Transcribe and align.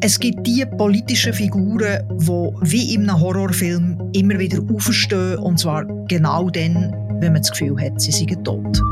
Es 0.00 0.20
gibt 0.20 0.46
die 0.46 0.64
politischen 0.76 1.32
Figuren, 1.32 2.06
die 2.10 2.70
wie 2.70 2.94
in 2.94 3.08
einem 3.08 3.20
Horrorfilm 3.20 4.10
immer 4.12 4.38
wieder 4.38 4.58
aufstehen 4.74 5.38
und 5.38 5.58
zwar 5.58 5.84
genau 6.06 6.50
dann, 6.50 6.92
wenn 7.20 7.32
man 7.32 7.40
das 7.42 7.50
Gefühl 7.50 7.80
hat, 7.80 8.00
sie 8.00 8.12
seien 8.12 8.44
tot. 8.44 8.82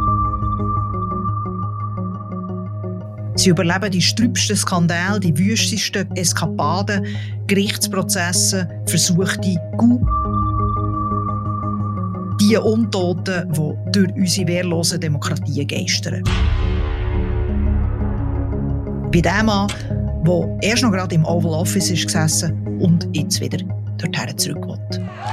Sie 3.36 3.50
überleben 3.50 3.90
die 3.90 4.00
strübsten 4.00 4.56
Skandale, 4.56 5.20
die 5.20 5.36
wüstesten 5.36 6.10
Eskapaden, 6.16 7.04
Gerichtsprozesse, 7.46 8.68
versuchte 8.86 9.56
Coup. 9.76 10.00
Die 12.40 12.56
Untoten, 12.56 13.52
die 13.52 13.92
durch 13.92 14.12
unsere 14.14 14.48
wehrlosen 14.48 15.00
Demokratien 15.00 15.66
geistern. 15.66 16.22
Bei 19.12 19.20
dem 19.20 19.46
Mann, 19.46 19.68
der 20.24 20.58
erst 20.62 20.82
noch 20.82 20.92
gerade 20.92 21.14
im 21.14 21.24
Oval 21.24 21.52
Office 21.52 21.90
ist 21.90 22.06
gesessen 22.06 22.78
und 22.80 23.08
jetzt 23.12 23.40
wieder 23.40 23.58
dorthin 23.98 24.38
zurück 24.38 24.66
will. 24.66 24.78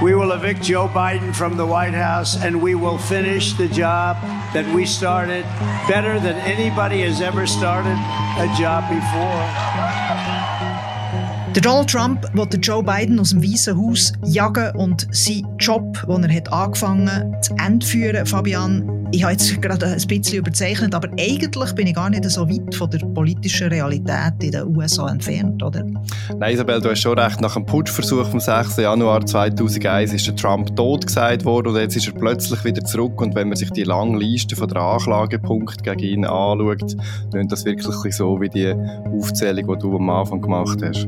We 0.02 0.18
will 0.18 0.32
evict 0.32 0.66
Joe 0.66 0.88
Biden 0.88 1.34
from 1.34 1.58
the 1.58 1.64
White 1.64 1.96
House 1.96 2.38
and 2.44 2.62
we 2.62 2.76
will 2.76 2.98
finish 2.98 3.56
the 3.58 3.68
job 3.68 4.18
that 4.54 4.66
we 4.76 4.86
started 4.86 5.46
better 5.88 6.20
than 6.20 6.36
anybody 6.46 7.04
has 7.04 7.22
ever 7.22 7.46
started 7.46 7.98
a 8.38 8.46
job 8.58 8.84
before. 8.90 9.72
Der 11.54 11.62
Donald 11.62 11.90
Trump 11.90 12.26
wollte 12.34 12.58
Joe 12.58 12.82
Biden 12.82 13.20
aus 13.20 13.32
dem 13.32 13.44
Weißen 13.44 13.78
Haus 13.78 14.14
jagen 14.26 14.74
und 14.78 15.06
seinen 15.12 15.58
Job, 15.58 16.02
den 16.08 16.24
er 16.24 16.36
hat 16.38 16.52
angefangen 16.54 17.12
hat, 17.12 17.44
zu 17.44 17.54
entführen, 17.56 18.26
Fabian, 18.26 19.01
ich 19.12 19.24
habe 19.24 19.34
jetzt 19.34 19.62
gerade 19.62 19.86
ein 19.86 20.08
bisschen 20.08 20.40
überzeichnet, 20.40 20.96
aber 20.96 21.10
eigentlich 21.20 21.74
bin 21.74 21.88
ich 21.88 21.96
gar 21.96 22.10
nicht 22.10 22.24
so 22.30 22.50
weit 22.50 22.74
von 22.74 22.90
der 22.90 23.00
politischen 23.00 23.68
Realität 23.68 24.34
in 24.42 24.52
den 24.52 24.76
USA 24.76 25.10
entfernt, 25.10 25.62
oder? 25.62 25.84
Nein, 26.38 26.54
Isabel, 26.54 26.80
du 26.80 26.90
hast 26.90 27.02
schon 27.02 27.18
recht. 27.20 27.42
Nach 27.42 27.54
dem 27.54 27.66
Putschversuch 27.66 28.28
vom 28.28 28.40
6. 28.40 28.78
Januar 28.78 29.26
2001 29.26 30.14
ist 30.14 30.28
der 30.28 30.36
Trump 30.36 30.76
tot 30.76 31.06
gesagt 31.06 31.44
worden 31.44 31.70
und 31.70 31.76
jetzt 31.78 31.98
ist 31.98 32.08
er 32.08 32.14
plötzlich 32.14 32.64
wieder 32.64 32.84
zurück. 32.84 33.20
Und 33.22 33.36
wenn 33.36 33.50
man 33.50 33.58
sich 33.58 33.70
die 33.72 33.84
lange 33.84 34.18
Liste 34.18 34.56
der 34.56 34.78
Anklagepunkte 34.82 35.84
gegen 35.84 36.20
ihn 36.20 36.26
anschaut, 36.26 36.96
dann 37.32 37.48
das 37.48 37.66
wirklich 37.66 38.16
so 38.16 38.40
wie 38.40 38.50
die 38.50 38.74
Aufzählung, 39.14 39.76
die 39.76 39.80
du 39.82 39.96
am 39.98 40.10
Anfang 40.10 40.42
gemacht 40.42 40.80
hast. 40.84 41.08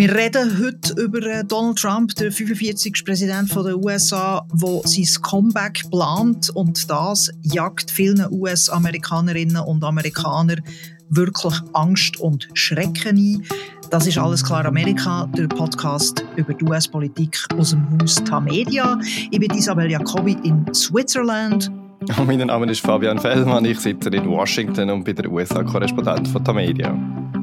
Wir 0.00 0.14
reden 0.14 0.58
heute 0.58 0.98
über 0.98 1.22
äh, 1.26 1.44
Donald 1.44 1.76
Trump, 1.76 2.14
der 2.14 2.32
45. 2.32 3.04
Präsident 3.04 3.54
der 3.54 3.76
USA, 3.76 4.42
der 4.50 4.80
sein 4.86 5.22
Comeback 5.22 5.82
plant 5.90 6.48
und 6.56 6.88
das 6.88 7.30
jagt 7.42 7.90
vielen 7.90 8.26
US-Amerikanerinnen 8.30 9.58
und 9.58 9.84
Amerikanern 9.84 10.62
wirklich 11.10 11.52
Angst 11.74 12.18
und 12.18 12.48
Schrecken 12.54 13.18
ein. 13.18 13.46
Das 13.90 14.06
ist 14.06 14.16
alles 14.16 14.42
klar 14.42 14.64
Amerika, 14.64 15.28
der 15.36 15.48
Podcast 15.48 16.24
über 16.36 16.54
die 16.54 16.64
US-Politik 16.64 17.36
aus 17.58 17.72
dem 17.72 17.86
Haus 18.00 18.14
Tamedia. 18.24 18.98
Ich 19.30 19.38
bin 19.38 19.50
Isabel 19.50 19.90
Jacobi 19.90 20.34
in 20.44 20.64
Switzerland. 20.72 21.70
Mein 22.26 22.38
Name 22.38 22.70
ist 22.72 22.80
Fabian 22.80 23.18
Fellmann, 23.18 23.66
ich 23.66 23.78
sitze 23.78 24.08
in 24.08 24.26
Washington 24.26 24.88
und 24.88 25.04
bin 25.04 25.16
der 25.16 25.30
USA-Korrespondent 25.30 26.26
von 26.28 26.42
Tamedia. 26.42 26.88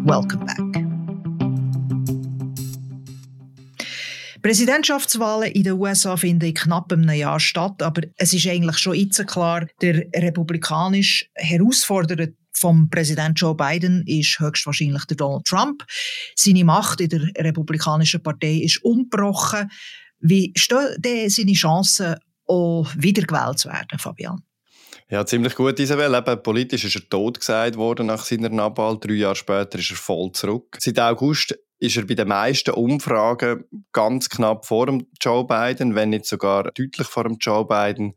Welcome 0.06 0.44
back. 0.44 0.87
Präsidentschaftswahlen 4.48 5.52
in 5.52 5.64
den 5.64 5.74
USA 5.74 6.16
finden 6.16 6.46
in 6.46 6.54
knapp 6.54 6.94
einem 6.94 7.10
Jahr 7.10 7.38
statt, 7.38 7.84
aber 7.84 8.04
es 8.16 8.32
ist 8.32 8.48
eigentlich 8.48 8.78
schon 8.78 8.96
jetzt 8.96 9.28
klar, 9.28 9.68
der 9.82 10.06
republikanisch 10.16 11.30
Herausforderer 11.36 12.28
vom 12.54 12.90
Präsident 12.90 13.38
Joe 13.38 13.54
Biden 13.54 14.06
ist 14.08 14.40
höchstwahrscheinlich 14.40 15.04
der 15.04 15.18
Donald 15.18 15.46
Trump. 15.46 15.84
Seine 16.34 16.64
Macht 16.64 17.02
in 17.02 17.10
der 17.10 17.24
Republikanischen 17.40 18.24
Partei 18.24 18.62
ist 18.64 18.82
ungebrochen. 18.86 19.70
Wie 20.22 20.54
stehen 20.56 20.96
seine 21.30 21.52
Chancen, 21.52 22.16
auch 22.46 22.88
wiedergewählt 22.96 23.60
zu 23.60 23.68
werden, 23.68 24.00
Fabian? 24.00 24.44
Ja, 25.10 25.26
ziemlich 25.26 25.56
gut, 25.56 25.78
Isabel. 25.78 26.16
Eben, 26.16 26.42
politisch 26.42 26.86
ist 26.86 26.96
er 26.96 27.10
tot 27.10 27.42
gesagt 27.42 27.76
worden 27.76 28.08
nach 28.08 28.24
seiner 28.24 28.64
Abwahl. 28.64 28.98
Drei 28.98 29.16
Jahre 29.16 29.36
später 29.36 29.78
ist 29.78 29.92
er 29.92 29.98
voll 29.98 30.32
zurück. 30.32 30.78
Seit 30.80 31.00
August 31.00 31.54
ist 31.80 31.96
er 31.96 32.06
bei 32.06 32.16
den 32.16 32.28
meisten 32.28 32.72
Umfragen 32.72 33.64
ganz 33.92 34.30
knapp 34.30 34.66
vor 34.66 34.88
dem 34.88 35.08
Joe 35.22 35.46
Biden, 35.46 35.94
wenn 35.96 36.10
nicht 36.10 36.26
sogar 36.26 36.64
deutlich 36.64 37.08
vor 37.08 37.26
dem 37.26 37.38
Joe 37.40 37.66
Biden. 37.66 38.16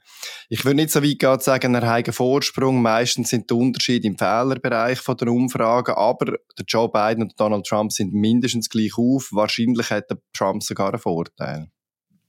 Ich 0.48 0.64
würde 0.64 0.76
nicht 0.76 0.90
so 0.90 1.02
weit 1.02 1.18
gehen 1.18 1.40
sagen, 1.40 1.74
er 1.74 1.86
hat 1.86 2.06
einen 2.06 2.14
Vorsprung. 2.14 2.80
Meistens 2.80 3.30
sind 3.30 3.50
die 3.50 3.54
Unterschiede 3.54 4.06
im 4.06 4.16
Fehlerbereich 4.16 5.00
der 5.02 5.28
Umfragen, 5.28 5.94
aber 5.94 6.36
der 6.58 6.64
Joe 6.66 6.90
Biden 6.90 7.24
und 7.24 7.38
Donald 7.38 7.66
Trump 7.66 7.92
sind 7.92 8.14
mindestens 8.14 8.70
gleich 8.70 8.96
auf. 8.96 9.28
Wahrscheinlich 9.32 9.90
hat 9.90 10.10
der 10.10 10.18
Trump 10.32 10.62
sogar 10.62 10.92
einen 10.92 11.02
Vorteil. 11.02 11.68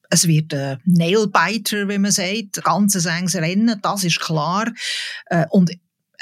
Es 0.09 0.27
wird 0.27 0.53
ein 0.53 0.79
Nailbiter, 0.83 1.87
wie 1.87 1.97
man 1.97 2.11
sagt, 2.11 2.61
ganz 2.65 3.05
enges 3.05 3.35
Rennen, 3.35 3.79
das 3.81 4.03
ist 4.03 4.19
klar. 4.19 4.69
Äh, 5.27 5.45
und 5.49 5.71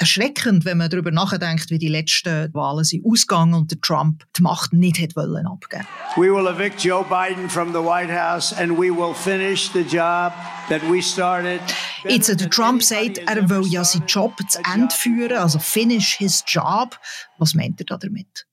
erschreckend, 0.00 0.64
wenn 0.64 0.78
man 0.78 0.90
darüber 0.90 1.10
nachdenkt, 1.10 1.70
wie 1.70 1.78
die 1.78 1.88
letzten 1.88 2.52
Wahlen 2.54 2.84
sind 2.84 3.04
ausgegangen 3.06 3.54
und 3.54 3.70
der 3.70 3.80
Trump 3.80 4.24
die 4.36 4.42
Macht 4.42 4.72
nicht 4.72 4.98
hat 5.00 5.14
wollen 5.14 5.46
abgeben. 5.46 5.86
We 6.16 6.32
will 6.34 6.46
evict 6.46 6.82
Joe 6.82 7.04
Biden 7.04 7.48
from 7.48 7.72
the 7.72 7.78
White 7.78 8.10
House 8.10 8.52
and 8.54 8.72
we 8.72 8.90
will 8.90 9.14
finish 9.14 9.70
the 9.72 9.82
job 9.82 10.32
that 10.68 10.80
we 10.90 11.02
started. 11.02 11.60
Jetzt 12.08 12.28
der 12.28 12.50
Trump 12.50 12.82
sagt, 12.82 13.18
er 13.18 13.48
will 13.48 13.66
ja 13.66 13.84
seinen 13.84 14.06
Job 14.06 14.32
zu 14.48 14.58
Ende 14.72 14.94
führen, 14.94 15.36
also 15.36 15.58
finish 15.58 16.16
his 16.16 16.42
job. 16.46 16.98
Was 17.38 17.54
meint 17.54 17.80
er 17.80 17.98
damit? 17.98 18.46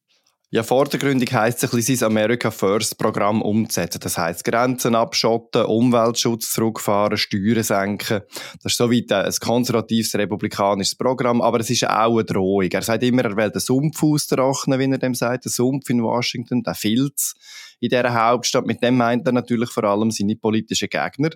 Ja, 0.49 0.63
vordergründig 0.63 1.33
heisst 1.33 1.61
es 1.61 1.73
ein 1.73 1.75
bisschen, 1.75 1.97
sein 1.97 2.07
America 2.11 2.51
First 2.51 2.97
Programm 2.97 3.41
umzusetzen. 3.41 3.99
Das 4.01 4.17
heisst, 4.17 4.45
Grenzen 4.45 4.95
abschotten, 4.95 5.65
Umweltschutz 5.65 6.53
zurückfahren, 6.53 7.17
Steuern 7.17 7.63
senken. 7.63 8.21
Das 8.63 8.71
ist 8.71 8.77
soweit 8.77 9.11
ein 9.11 9.33
konservatives 9.41 10.15
republikanisches 10.15 10.95
Programm, 10.95 11.41
aber 11.41 11.59
es 11.59 11.69
ist 11.69 11.85
auch 11.85 12.13
eine 12.13 12.23
Drohung. 12.23 12.71
Er 12.71 12.81
sagt 12.81 13.03
immer, 13.03 13.25
er 13.25 13.35
will 13.35 13.51
den 13.51 13.59
Sumpf 13.59 14.01
austrocknen, 14.01 14.79
wie 14.79 14.89
er 14.89 14.97
dem 14.97 15.15
sagt, 15.15 15.43
den 15.43 15.51
Sumpf 15.51 15.89
in 15.89 16.01
Washington, 16.01 16.63
den 16.63 16.75
Filz 16.75 17.33
in 17.81 17.89
dieser 17.89 18.13
Hauptstadt. 18.13 18.65
Mit 18.65 18.81
dem 18.81 18.95
meint 18.95 19.27
er 19.27 19.33
natürlich 19.33 19.69
vor 19.69 19.83
allem 19.83 20.11
seine 20.11 20.37
politischen 20.37 20.87
Gegner 20.87 21.31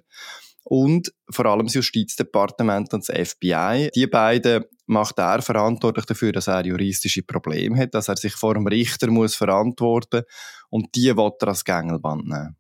und 0.64 1.12
vor 1.30 1.48
allem 1.48 1.66
das 1.66 1.74
Justizdepartement 1.74 2.94
und 2.94 3.10
das 3.10 3.30
FBI. 3.30 3.90
Die 3.94 4.08
beiden 4.08 4.64
macht 4.92 5.18
er 5.18 5.42
verantwortlich 5.42 6.06
dafür, 6.06 6.32
dass 6.32 6.48
er 6.48 6.66
juristische 6.66 7.24
Probleme 7.24 7.78
hat, 7.80 7.94
dass 7.94 8.10
er 8.10 8.18
sich 8.18 8.34
vor 8.34 8.54
dem 8.54 8.68
Richter 8.68 9.08
muss 9.08 9.36
verantworten 9.36 10.24
und 10.70 10.94
die 10.96 11.16
will 11.16 11.32
er 11.40 11.48
als 11.48 11.64
Gängelband 11.64 12.28
nehmen. 12.28 12.58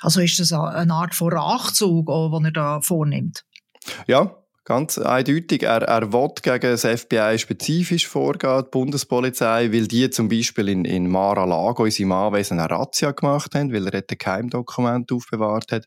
Also 0.00 0.20
ist 0.20 0.38
das 0.38 0.52
eine 0.52 0.92
Art 0.92 1.14
von 1.14 1.32
Rachzug, 1.32 2.06
den 2.06 2.44
er 2.44 2.52
da 2.52 2.80
vornimmt? 2.80 3.44
Ja, 4.06 4.43
Ganz 4.66 4.96
eindeutig. 4.96 5.64
Er, 5.64 5.82
er 5.82 6.10
will 6.14 6.30
gegen 6.40 6.62
das 6.62 6.86
FBI 6.86 7.38
spezifisch 7.38 8.08
vorgehen, 8.08 8.62
die 8.64 8.70
Bundespolizei, 8.70 9.70
weil 9.70 9.86
die 9.86 10.08
zum 10.08 10.30
Beispiel 10.30 10.70
in, 10.70 10.86
in 10.86 11.06
Mar-a-Lago 11.10 11.84
in 11.84 11.90
seinem 11.90 12.12
Anwesen 12.12 12.58
eine 12.58 12.70
Razzia 12.70 13.10
gemacht 13.10 13.54
haben, 13.54 13.74
weil 13.74 13.86
er 13.88 13.94
ein 13.96 14.04
Geheimdokument 14.18 15.12
aufbewahrt 15.12 15.70
hat. 15.70 15.84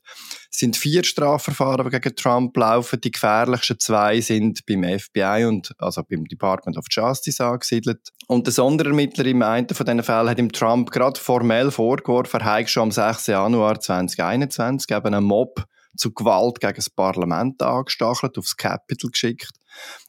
Es 0.51 0.59
sind 0.59 0.77
vier 0.77 1.03
Strafverfahren 1.03 1.89
gegen 1.89 2.15
Trump 2.15 2.55
laufen. 2.55 3.01
Die 3.01 3.09
gefährlichsten 3.09 3.79
zwei 3.79 4.21
sind 4.21 4.63
beim 4.67 4.83
FBI 4.83 5.45
und 5.47 5.73
also 5.79 6.03
beim 6.07 6.25
Department 6.25 6.77
of 6.77 6.85
Justice 6.91 7.43
angesiedelt. 7.43 8.11
Und 8.27 8.45
der 8.45 8.53
Sonderermittler 8.53 9.25
im 9.25 9.41
einen 9.41 9.69
von 9.69 9.87
diesen 9.87 10.03
Fällen 10.03 10.29
hat 10.29 10.37
ihm 10.37 10.51
Trump 10.51 10.91
gerade 10.91 11.19
formell 11.19 11.71
vorgeworfen, 11.71 12.41
er 12.41 12.45
habe 12.45 12.67
schon 12.67 12.83
am 12.83 12.91
6. 12.91 13.25
Januar 13.25 13.79
2021 13.79 14.95
eben 14.95 15.15
einen 15.15 15.25
Mob 15.25 15.65
zu 15.97 16.11
Gewalt 16.13 16.59
gegen 16.59 16.75
das 16.75 16.89
Parlament 16.89 17.61
angestachelt, 17.61 18.37
aufs 18.37 18.57
Capitol 18.57 19.11
geschickt. 19.11 19.51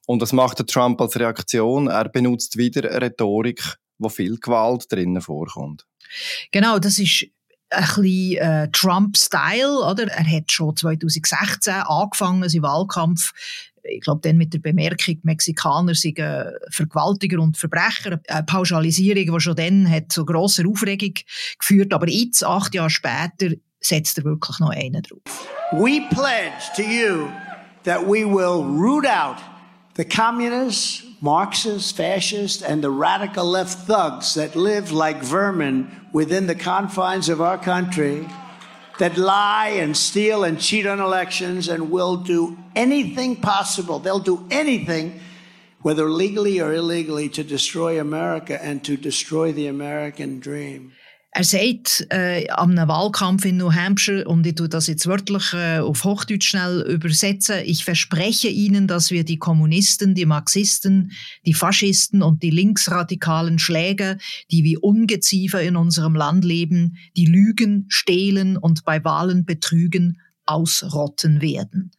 Und 0.06 0.22
was 0.22 0.32
macht 0.32 0.59
der 0.59 0.66
Trump 0.66 1.00
als 1.00 1.19
Reaktion? 1.19 1.88
Er 1.88 2.09
benutzt 2.09 2.56
wieder 2.56 2.88
eine 2.88 3.03
Rhetorik, 3.03 3.76
wo 3.99 4.09
viel 4.09 4.38
Gewalt 4.38 4.90
drinnen 4.90 5.20
vorkommt. 5.20 5.87
Genau, 6.52 6.79
das 6.79 6.99
ist 6.99 7.26
ein 7.70 7.85
bisschen 7.85 8.37
äh, 8.38 8.70
Trump-Style, 8.70 9.81
oder? 9.81 10.08
Er 10.08 10.26
hat 10.26 10.50
schon 10.50 10.75
2016 10.75 11.75
angefangen, 11.75 12.49
seinen 12.49 12.62
Wahlkampf 12.62 13.32
ich 13.91 14.00
glaube, 14.00 14.20
dann 14.23 14.37
mit 14.37 14.52
der 14.52 14.58
Bemerkung, 14.58 15.19
Mexikaner 15.23 15.94
seien 15.94 16.52
Vergewaltiger 16.70 17.41
und 17.41 17.56
Verbrecher. 17.56 18.20
Eine 18.29 18.43
Pauschalisierung, 18.44 19.34
die 19.34 19.41
schon 19.41 19.56
dann 19.56 19.91
hat 19.91 20.12
zu 20.12 20.25
grosser 20.25 20.64
Aufregung 20.69 21.14
geführt. 21.58 21.93
Aber 21.93 22.08
jetzt, 22.08 22.44
acht 22.44 22.75
Jahre 22.75 22.91
später, 22.91 23.55
setzt 23.81 24.19
er 24.19 24.25
wirklich 24.25 24.59
noch 24.61 24.71
einen 24.71 25.03
drauf. 25.03 25.49
We 25.73 26.09
pledge 26.11 26.73
to 26.77 26.83
you 26.83 27.31
that 27.85 28.07
we 28.07 28.25
will 28.25 28.65
root 28.65 29.07
out 29.07 29.39
the 29.95 30.05
communists, 30.05 31.05
Marxists, 31.21 31.91
fascists, 31.91 32.63
and 32.63 32.83
the 32.83 32.91
radical 32.91 33.45
left 33.45 33.87
thugs 33.87 34.35
that 34.35 34.55
live 34.55 34.93
like 34.93 35.23
vermin 35.23 35.91
within 36.13 36.47
the 36.47 36.55
confines 36.55 37.29
of 37.29 37.41
our 37.41 37.59
country, 37.59 38.29
that 38.99 39.17
lie 39.17 39.71
and 39.81 39.97
steal 39.97 40.45
and 40.45 40.61
cheat 40.61 40.87
on 40.87 41.01
elections 41.01 41.69
and 41.69 41.91
will 41.91 42.17
do 42.17 42.57
anything 42.77 43.37
possible. 43.37 43.99
They'll 43.99 44.21
do 44.21 44.47
anything 44.51 45.21
whether 45.83 46.11
legally 46.11 46.61
or 46.61 46.75
illegally, 46.75 47.29
to 47.29 47.45
destroy 47.45 48.01
America 48.01 48.63
and 48.63 48.83
to 48.85 48.97
destroy 48.97 49.53
the 49.53 49.69
American 49.69 50.41
dream. 50.41 50.93
Er 51.31 51.45
sagt 51.45 52.07
äh, 52.11 52.49
am 52.49 52.77
Wahlkampf 52.77 53.45
in 53.45 53.59
New 53.59 53.73
Hampshire, 53.73 54.27
und 54.27 54.47
ich 54.47 54.55
tue 54.55 54.69
das 54.69 54.87
jetzt 54.87 55.07
wörtlich 55.07 55.53
äh, 55.53 55.79
auf 55.79 56.03
Hochdeutsch 56.03 56.49
schnell 56.49 56.81
übersetzen, 56.89 57.63
ich 57.65 57.85
verspreche 57.85 58.49
Ihnen, 58.49 58.89
dass 58.89 59.11
wir 59.11 59.25
die 59.25 59.39
Kommunisten, 59.39 60.15
die 60.15 60.25
Marxisten, 60.25 61.13
die 61.45 61.53
Faschisten 61.53 62.23
und 62.23 62.43
die 62.43 62.51
linksradikalen 62.51 63.59
Schläger, 63.59 64.17
die 64.51 64.65
wie 64.65 64.79
Ungeziefer 64.79 65.63
in 65.63 65.77
unserem 65.77 66.17
Land 66.17 66.45
leben, 66.45 66.97
die 67.17 67.27
lügen, 67.27 67.85
stehlen 67.89 68.57
und 68.57 68.85
bei 68.85 69.05
Wahlen 69.05 69.45
betrügen, 69.45 70.21
ausrotten 70.47 71.43
werden. 71.43 71.93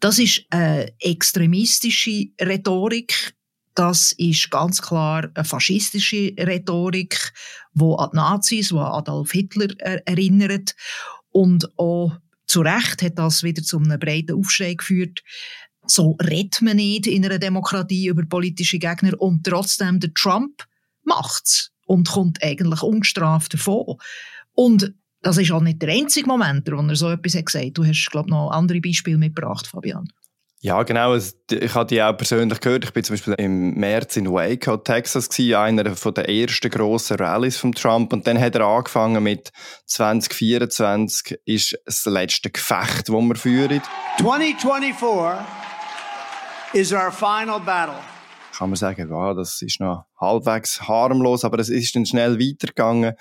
Das 0.00 0.18
ist 0.18 0.44
äh, 0.50 0.92
extremistische 1.00 2.26
Rhetorik, 2.40 3.34
das 3.80 4.12
ist 4.18 4.50
ganz 4.50 4.82
klar 4.82 5.30
eine 5.34 5.42
faschistische 5.42 6.34
Rhetorik, 6.38 7.32
wo 7.72 7.94
an 7.94 8.10
die 8.12 8.16
Nazis, 8.16 8.72
wo 8.72 8.80
an 8.80 8.92
Adolf 8.92 9.32
Hitler 9.32 9.74
erinnert. 9.80 10.76
Und 11.30 11.66
auch 11.78 12.12
zu 12.46 12.60
Recht 12.60 13.00
hat 13.00 13.18
das 13.18 13.42
wieder 13.42 13.62
zu 13.62 13.78
einem 13.78 13.98
breiten 13.98 14.34
Aufschrei 14.34 14.74
geführt. 14.74 15.22
So 15.86 16.18
redet 16.22 16.60
man 16.60 16.76
nicht 16.76 17.06
in 17.06 17.24
einer 17.24 17.38
Demokratie 17.38 18.08
über 18.08 18.22
politische 18.26 18.78
Gegner 18.78 19.18
und 19.18 19.44
trotzdem 19.44 19.98
der 19.98 20.12
Trump 20.12 20.66
macht's 21.02 21.70
und 21.86 22.06
kommt 22.10 22.42
eigentlich 22.42 22.82
ungestraft 22.82 23.54
davon. 23.54 23.96
Und 24.52 24.92
das 25.22 25.38
ist 25.38 25.52
auch 25.52 25.62
nicht 25.62 25.80
der 25.80 25.88
einzige 25.88 26.26
Moment, 26.26 26.70
wo 26.70 26.76
er 26.76 26.96
so 26.96 27.08
etwas 27.08 27.34
hat 27.34 27.46
gesagt. 27.46 27.78
Du 27.78 27.86
hast, 27.86 28.10
glaube 28.10 28.28
ich, 28.28 28.30
noch 28.30 28.50
andere 28.50 28.82
Beispiele 28.82 29.16
mitgebracht, 29.16 29.66
Fabian. 29.66 30.12
Ja, 30.62 30.82
genau. 30.82 31.16
Ich 31.16 31.74
habe 31.74 31.86
die 31.86 32.02
auch 32.02 32.14
persönlich 32.14 32.60
gehört. 32.60 32.84
Ich 32.84 32.92
bin 32.92 33.02
zum 33.02 33.14
Beispiel 33.14 33.34
im 33.38 33.74
März 33.74 34.18
in 34.18 34.30
Waco, 34.30 34.76
Texas, 34.76 35.30
einer 35.38 35.84
der 35.84 36.28
ersten 36.28 36.70
grossen 36.70 37.16
Rallyes 37.16 37.56
von 37.56 37.72
Trump. 37.72 38.12
Und 38.12 38.26
dann 38.26 38.38
hat 38.38 38.56
er 38.56 38.66
angefangen 38.66 39.22
mit 39.22 39.50
2024 39.86 41.38
ist 41.46 41.78
das 41.86 42.04
letzte 42.04 42.50
Gefecht, 42.50 43.08
das 43.08 43.14
wir 43.14 43.36
führen. 43.36 43.80
2024 44.18 45.46
is 46.74 46.92
our 46.92 47.10
final 47.10 47.58
battle 47.58 48.19
kann 48.60 48.68
man 48.68 48.76
sagen, 48.76 49.08
wow, 49.08 49.34
das 49.34 49.62
ist 49.62 49.80
noch 49.80 50.04
halbwegs 50.20 50.86
harmlos, 50.86 51.46
aber 51.46 51.58
es 51.60 51.70
ist 51.70 51.96
dann 51.96 52.04
schnell 52.04 52.38
weitergegangen. 52.38 53.14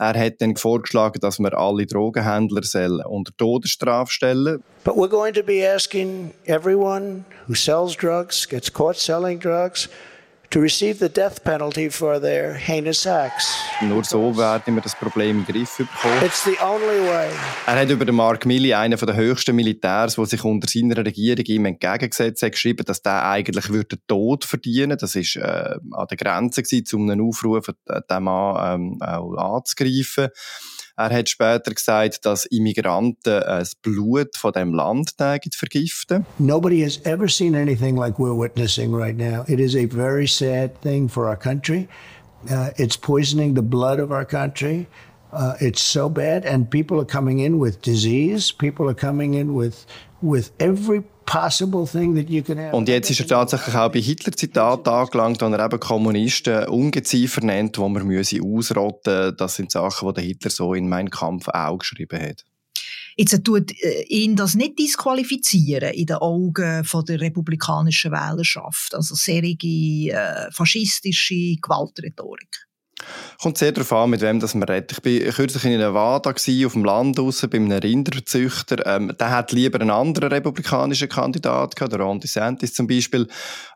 Er 0.00 0.18
hat 0.18 0.40
dann 0.40 0.56
vorgeschlagen, 0.56 1.20
dass 1.20 1.38
wir 1.38 1.56
alle 1.56 1.86
Drogenhändler 1.86 2.62
unter 3.08 3.32
Todesstrafe 3.36 4.12
stellen. 4.12 4.64
But 4.82 4.96
we're 4.96 5.08
going 5.08 5.32
to 5.34 5.44
be 5.44 5.64
asking 5.64 6.34
everyone 6.44 7.24
who 7.46 7.54
sells 7.54 7.96
drugs, 7.96 8.48
gets 8.48 8.72
caught 8.72 8.96
selling 8.96 9.38
drugs, 9.38 9.88
to 10.50 10.60
receive 10.60 10.98
the 10.98 11.08
death 11.08 11.44
penalty 11.44 11.88
for 11.88 12.20
their 12.20 12.58
heinous 12.58 13.06
acts. 13.06 13.56
Nur 13.80 14.02
so 14.02 14.36
werden 14.36 14.74
wir 14.74 14.82
das 14.82 14.96
Problem 14.96 15.38
in 15.38 15.44
den 15.44 15.54
Griff 15.54 15.78
bekommen. 15.78 16.24
It's 16.24 16.44
the 16.44 16.56
only 16.60 17.08
way. 17.08 17.30
Er 17.66 17.80
hat 17.80 17.88
über 17.88 18.04
den 18.04 18.16
Mark 18.16 18.44
Milley, 18.46 18.74
einen 18.74 18.98
der 18.98 19.14
höchsten 19.14 19.54
Militärs, 19.54 20.16
der 20.16 20.26
sich 20.26 20.42
unter 20.42 20.68
seiner 20.68 20.96
Regierung 20.96 21.44
ihm 21.44 21.66
entgegengesetzt 21.66 22.42
hat, 22.42 22.52
geschrieben, 22.52 22.84
dass 22.84 23.00
der 23.00 23.24
eigentlich 23.26 23.68
würde 23.68 23.96
den 23.96 24.06
Tod 24.08 24.44
verdienen. 24.44 24.98
Das 24.98 25.14
ist 25.14 25.36
äh, 25.36 25.76
an 25.92 26.06
der 26.10 26.16
Grenze 26.16 26.64
gewesen, 26.64 26.96
um 26.96 27.08
einen 27.08 27.20
Aufruf, 27.20 27.66
den 27.88 28.22
Mann 28.22 28.74
ähm, 28.74 29.02
auch 29.02 29.56
anzugreifen. 29.56 30.30
Er 31.00 31.08
hat 31.16 31.30
später 31.30 31.72
gesagt, 31.72 32.26
dass 32.26 32.44
Immigranten 32.44 33.30
äh, 33.30 33.40
das 33.40 33.74
Blut 33.74 34.36
von 34.36 34.52
dem 34.52 34.74
Land 34.74 35.14
vergiften. 35.54 36.26
Nobody 36.38 36.82
has 36.82 37.00
ever 37.04 37.26
seen 37.26 37.54
anything 37.54 37.96
like 37.96 38.18
we're 38.18 38.36
witnessing 38.36 38.94
right 38.94 39.16
now. 39.16 39.44
It 39.48 39.60
is 39.60 39.74
a 39.74 39.86
very 39.86 40.28
sad 40.28 40.78
thing 40.82 41.08
for 41.08 41.26
our 41.26 41.38
country. 41.38 41.88
Uh, 42.50 42.68
it's 42.76 42.98
poisoning 42.98 43.54
the 43.54 43.62
blood 43.62 43.98
of 43.98 44.10
our 44.10 44.26
country. 44.26 44.88
Uh, 45.32 45.54
it's 45.58 45.80
so 45.80 46.10
bad, 46.10 46.44
and 46.44 46.70
people 46.70 47.00
are 47.00 47.06
coming 47.06 47.38
in 47.38 47.58
with 47.58 47.80
disease. 47.80 48.52
People 48.52 48.86
are 48.86 48.94
coming 48.94 49.32
in 49.32 49.54
with 49.54 49.86
with 50.20 50.50
every 50.58 51.02
und 52.72 52.88
jetzt 52.88 53.10
ist 53.10 53.20
er 53.20 53.26
tatsächlich 53.26 53.74
auch 53.74 53.92
bei 53.92 54.00
Hitler-Zitat 54.00 54.88
angelangt, 54.88 55.40
wo 55.40 55.46
er 55.46 55.64
eben 55.64 55.78
Kommunisten 55.78 56.66
Ungeziefer 56.68 57.40
nennt, 57.42 57.76
die 57.76 57.80
man 57.80 58.06
müsse 58.06 58.40
ausrotten 58.42 59.36
Das 59.36 59.54
sind 59.54 59.70
Sachen, 59.70 60.08
die 60.08 60.14
der 60.14 60.24
Hitler 60.24 60.50
so 60.50 60.74
in 60.74 60.88
meinem 60.88 61.10
Kampf 61.10 61.48
auch 61.48 61.78
geschrieben 61.78 62.20
hat. 62.20 62.44
Jetzt 63.16 63.44
tut 63.44 63.70
äh, 63.82 64.02
ihn 64.08 64.34
das 64.34 64.54
nicht 64.54 64.78
disqualifizieren 64.78 65.92
in 65.92 66.06
den 66.06 66.16
Augen 66.16 66.84
von 66.84 67.04
der 67.04 67.20
republikanischen 67.20 68.12
Wählerschaft. 68.12 68.94
Also 68.94 69.14
serige 69.14 70.12
äh, 70.12 70.50
faschistische 70.50 71.56
Gewaltrhetorik. 71.60 72.69
Kommt 73.42 73.58
sehr 73.58 73.72
darauf 73.72 73.92
an, 73.92 74.10
mit 74.10 74.20
wem 74.20 74.38
das 74.38 74.54
man 74.54 74.68
redet. 74.68 74.98
Ich 75.04 75.26
war 75.26 75.32
kürzlich 75.32 75.64
in 75.64 75.78
Nevada, 75.78 76.32
gewesen, 76.32 76.66
auf 76.66 76.72
dem 76.72 76.84
Land 76.84 77.18
draussen, 77.18 77.48
bei 77.48 77.56
einem 77.56 77.72
Rinderzüchter. 77.72 78.86
Ähm, 78.86 79.12
der 79.18 79.30
hat 79.30 79.52
lieber 79.52 79.80
einen 79.80 79.90
anderen 79.90 80.30
republikanischen 80.30 81.08
Kandidat 81.08 81.74
gehabt, 81.76 81.92
der 81.92 82.00
Ron 82.00 82.20
DeSantis 82.20 82.74
zum 82.74 82.86
Beispiel. 82.86 83.26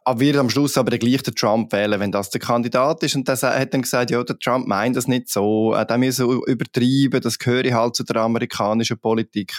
Aber 0.04 0.20
wird 0.20 0.36
am 0.36 0.50
Schluss 0.50 0.76
aber 0.76 0.96
gleich 0.98 1.22
den 1.22 1.34
Trump 1.34 1.72
wählen, 1.72 1.98
wenn 1.98 2.12
das 2.12 2.30
der 2.30 2.40
Kandidat 2.40 3.02
ist. 3.02 3.16
Und 3.16 3.26
der 3.26 3.36
hat 3.40 3.72
dann 3.72 3.82
gesagt, 3.82 4.10
ja, 4.10 4.22
der 4.22 4.38
Trump 4.38 4.66
meint 4.66 4.96
das 4.96 5.08
nicht 5.08 5.30
so. 5.30 5.74
Äh, 5.74 5.86
der 5.86 5.98
muss 5.98 6.16
so 6.16 6.44
übertreiben, 6.44 7.20
das 7.22 7.38
gehöre 7.38 7.74
halt 7.74 7.96
zu 7.96 8.04
der 8.04 8.16
amerikanischen 8.16 8.98
Politik. 8.98 9.54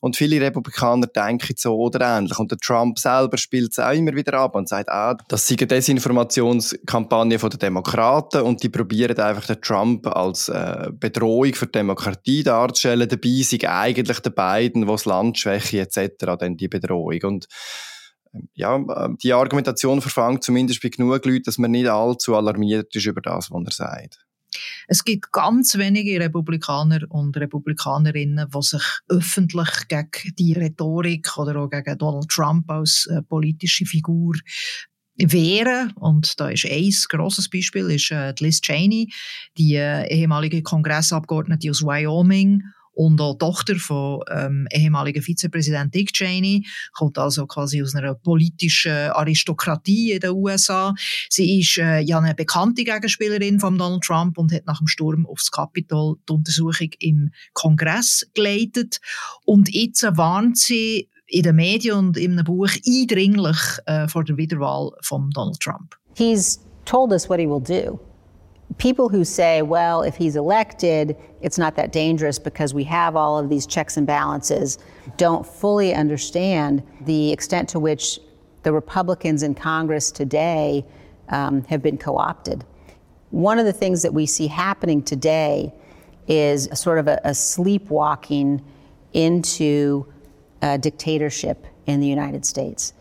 Und 0.00 0.16
viele 0.16 0.40
Republikaner 0.40 1.06
denken 1.06 1.54
so 1.56 1.74
oder 1.76 2.18
ähnlich. 2.18 2.38
Und 2.38 2.50
der 2.50 2.58
Trump 2.58 2.98
selber 2.98 3.38
spielt 3.38 3.72
es 3.72 3.78
auch 3.78 3.92
immer 3.92 4.14
wieder 4.14 4.34
ab 4.34 4.54
und 4.54 4.68
sagt, 4.68 4.90
ah, 4.90 5.16
das 5.28 5.46
sei 5.46 5.56
eine 5.58 5.66
Desinformationskampagne 5.68 7.38
der 7.38 7.50
Demokraten 7.50 8.42
und 8.42 8.62
die 8.62 8.68
probieren 8.68 9.18
einfach 9.18 9.46
den 9.46 9.60
Trump 9.60 10.06
als 10.06 10.48
äh, 10.48 10.90
Bedrohung 10.92 11.54
für 11.54 11.66
die 11.66 11.72
Demokratie 11.72 12.42
darzustellen. 12.42 13.08
Dabei 13.08 13.42
sind 13.42 13.64
eigentlich 13.64 14.20
die 14.20 14.30
beiden, 14.30 14.82
die 14.82 14.88
das 14.88 15.06
Land 15.06 15.38
schwächen 15.38 15.80
etc., 15.80 16.36
dann 16.38 16.56
die 16.56 16.68
Bedrohung. 16.68 17.20
Und 17.22 17.46
ähm, 18.34 18.48
ja, 18.54 18.76
äh, 18.76 19.08
die 19.22 19.32
Argumentation 19.32 20.02
verfangt 20.02 20.44
zumindest 20.44 20.82
bei 20.82 20.90
genug 20.90 21.24
Leuten, 21.24 21.44
dass 21.44 21.58
man 21.58 21.70
nicht 21.70 21.88
allzu 21.88 22.36
alarmiert 22.36 22.94
ist 22.94 23.06
über 23.06 23.20
das, 23.20 23.50
was 23.50 23.64
er 23.64 23.72
sagt. 23.72 24.26
Es 24.88 25.04
gibt 25.04 25.32
ganz 25.32 25.76
wenige 25.76 26.20
Republikaner 26.20 27.00
und 27.08 27.36
Republikanerinnen, 27.36 28.48
die 28.52 28.62
sich 28.62 28.82
öffentlich 29.08 29.88
gegen 29.88 30.34
die 30.38 30.52
Rhetorik 30.52 31.36
oder 31.38 31.56
auch 31.56 31.70
gegen 31.70 31.98
Donald 31.98 32.28
Trump 32.28 32.70
als 32.70 33.06
äh, 33.06 33.22
politische 33.22 33.86
Figur 33.86 34.34
wehren. 35.18 35.92
Und 35.96 36.38
da 36.38 36.48
ist 36.48 36.66
ein 36.66 36.92
grosses 37.08 37.48
Beispiel, 37.48 37.90
ist 37.90 38.10
äh, 38.10 38.34
Liz 38.38 38.60
Cheney, 38.60 39.12
die 39.56 39.74
äh, 39.74 40.06
ehemalige 40.08 40.62
Kongressabgeordnete 40.62 41.70
aus 41.70 41.82
Wyoming 41.82 42.62
und 42.96 43.20
auch 43.20 43.36
Tochter 43.36 43.76
von 43.76 44.22
ähm, 44.30 44.66
ehemaligen 44.72 45.22
Vizepräsident 45.22 45.94
Dick 45.94 46.12
Cheney, 46.12 46.66
kommt 46.94 47.18
also 47.18 47.46
quasi 47.46 47.82
aus 47.82 47.94
einer 47.94 48.14
politischen 48.14 49.10
Aristokratie 49.10 50.12
in 50.12 50.20
den 50.20 50.30
USA. 50.30 50.94
Sie 51.28 51.60
ist 51.60 51.76
äh, 51.76 52.00
ja 52.00 52.18
eine 52.18 52.34
bekannte 52.34 52.84
Gegenspielerin 52.84 53.60
von 53.60 53.76
Donald 53.76 54.02
Trump 54.02 54.38
und 54.38 54.50
hat 54.52 54.66
nach 54.66 54.78
dem 54.78 54.86
Sturm 54.86 55.26
aufs 55.26 55.50
Kapitol 55.50 56.16
die 56.26 56.32
Untersuchung 56.32 56.88
im 56.98 57.30
Kongress 57.52 58.26
geleitet. 58.34 58.98
Und 59.44 59.68
jetzt 59.68 60.02
warnt 60.16 60.56
sie 60.56 61.10
in 61.26 61.42
den 61.42 61.56
Medien 61.56 61.98
und 61.98 62.16
in 62.16 62.32
einem 62.32 62.44
Buch 62.44 62.70
eindringlich 62.86 63.58
äh, 63.84 64.08
vor 64.08 64.24
der 64.24 64.38
Wiederwahl 64.38 64.92
von 65.02 65.30
Donald 65.30 65.60
Trump. 65.60 65.96
He's 66.14 66.64
told 66.86 67.12
us 67.12 67.28
what 67.28 67.38
he 67.38 67.46
will 67.46 67.60
do. 67.60 68.00
People 68.78 69.08
who 69.08 69.24
say, 69.24 69.62
well, 69.62 70.02
if 70.02 70.16
he's 70.16 70.36
elected, 70.36 71.16
it's 71.40 71.58
not 71.58 71.76
that 71.76 71.92
dangerous 71.92 72.38
because 72.38 72.74
we 72.74 72.84
have 72.84 73.16
all 73.16 73.38
of 73.38 73.48
these 73.48 73.66
checks 73.66 73.96
and 73.96 74.06
balances, 74.06 74.78
don't 75.16 75.46
fully 75.46 75.94
understand 75.94 76.82
the 77.02 77.32
extent 77.32 77.68
to 77.70 77.80
which 77.80 78.20
the 78.62 78.72
Republicans 78.72 79.42
in 79.42 79.54
Congress 79.54 80.10
today 80.10 80.84
um, 81.28 81.62
have 81.64 81.82
been 81.82 81.96
co 81.96 82.16
opted. 82.18 82.64
One 83.30 83.58
of 83.58 83.64
the 83.64 83.72
things 83.72 84.02
that 84.02 84.12
we 84.12 84.26
see 84.26 84.46
happening 84.46 85.02
today 85.02 85.72
is 86.26 86.68
sort 86.74 86.98
of 86.98 87.08
a, 87.08 87.20
a 87.24 87.34
sleepwalking 87.34 88.64
into 89.12 90.12
a 90.62 90.78
dictatorship 90.78 91.64
in 91.86 92.00
the 92.00 92.06
United 92.06 92.44
States. 92.44 92.92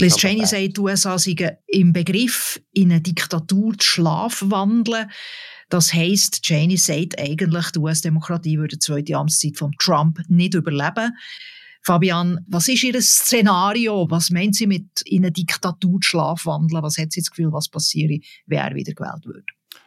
Liz 0.00 0.16
Cheney 0.16 0.46
sagt, 0.46 0.76
die 0.76 0.80
USA 0.80 1.18
seien 1.18 1.56
im 1.66 1.92
Begriff, 1.92 2.60
in 2.72 2.90
eine 2.90 3.00
Diktatur 3.00 3.74
zu 3.78 3.86
schlafwandeln. 3.86 5.10
Das 5.68 5.92
heisst, 5.92 6.42
Cheney 6.42 6.76
sagt 6.76 7.18
eigentlich, 7.18 7.70
die 7.70 7.78
US-Demokratie 7.78 8.58
würde 8.58 8.76
die 8.76 8.78
zweite 8.78 9.16
Amtszeit 9.16 9.56
von 9.56 9.72
Trump 9.78 10.20
nicht 10.28 10.54
überleben. 10.54 11.16
Fabian, 11.82 12.44
was 12.48 12.68
ist 12.68 12.82
Ihr 12.82 13.00
Szenario? 13.02 14.06
Was 14.10 14.30
meint 14.30 14.56
sie 14.56 14.66
mit 14.66 15.02
in 15.04 15.22
eine 15.22 15.32
Diktatur 15.32 16.00
zu 16.00 16.08
schlafwandeln? 16.08 16.82
Was 16.82 16.96
hat 16.96 17.12
sie 17.12 17.20
das 17.20 17.30
Gefühl, 17.30 17.52
was 17.52 17.68
passiere, 17.68 18.20
wer 18.46 18.62
er 18.62 18.74
wieder 18.74 18.94
gewählt 18.94 19.26
wird? 19.26 19.44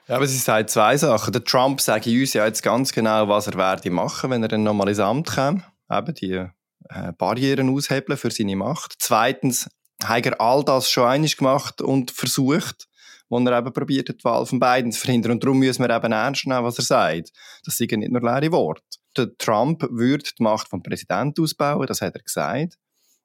Ja, 0.08 0.18
aber 0.18 0.28
sie 0.28 0.38
sagt 0.38 0.70
zwei 0.70 0.96
Sachen. 0.96 1.34
Der 1.34 1.44
Trump 1.44 1.82
sagt 1.82 2.06
uns 2.06 2.34
ja 2.34 2.46
jetzt 2.46 2.62
ganz 2.62 2.94
genau, 2.94 3.28
was 3.28 3.48
er 3.48 3.56
werde 3.56 3.90
machen, 3.90 4.30
wenn 4.30 4.44
er 4.44 4.50
dann 4.50 4.64
nochmal 4.64 4.90
ins 4.90 5.00
Amt 5.00 5.28
kommt. 5.28 5.64
Eben 5.92 6.14
die 6.14 6.46
äh, 6.90 7.14
Barrieren 7.18 7.70
aushebeln 7.70 8.18
für 8.18 8.32
seine 8.32 8.56
Macht. 8.56 8.94
Zweitens, 9.00 9.70
hat 10.04 10.26
er 10.26 10.40
all 10.40 10.64
das 10.64 10.90
schon 10.90 11.08
einmal 11.08 11.30
gemacht 11.30 11.82
und 11.82 12.12
versucht, 12.12 12.88
wo 13.30 13.40
er 13.40 13.58
eben 13.58 13.74
probiert 13.74 14.10
die 14.10 14.24
Wahl 14.24 14.46
von 14.46 14.60
beiden 14.60 14.92
zu 14.92 15.02
verhindern. 15.02 15.34
Und 15.34 15.44
darum 15.44 15.60
müssen 15.60 15.84
wir 15.84 15.96
eben 15.96 16.12
ernst 16.12 16.48
nehmen, 16.48 16.64
was 16.64 16.78
er 16.78 16.86
sagt. 16.86 17.32
Das 17.66 17.76
sind 17.76 17.92
nicht 17.92 18.12
nur 18.12 18.22
leere 18.22 18.52
Worte. 18.52 18.84
Der 19.16 19.36
Trump 19.38 19.84
würde 19.90 20.24
die 20.38 20.44
Macht 20.44 20.70
vom 20.70 20.84
Präsidenten 20.84 21.42
ausbauen, 21.42 21.88
das 21.88 22.02
hat 22.02 22.16
er 22.16 22.22
gesagt. 22.22 22.78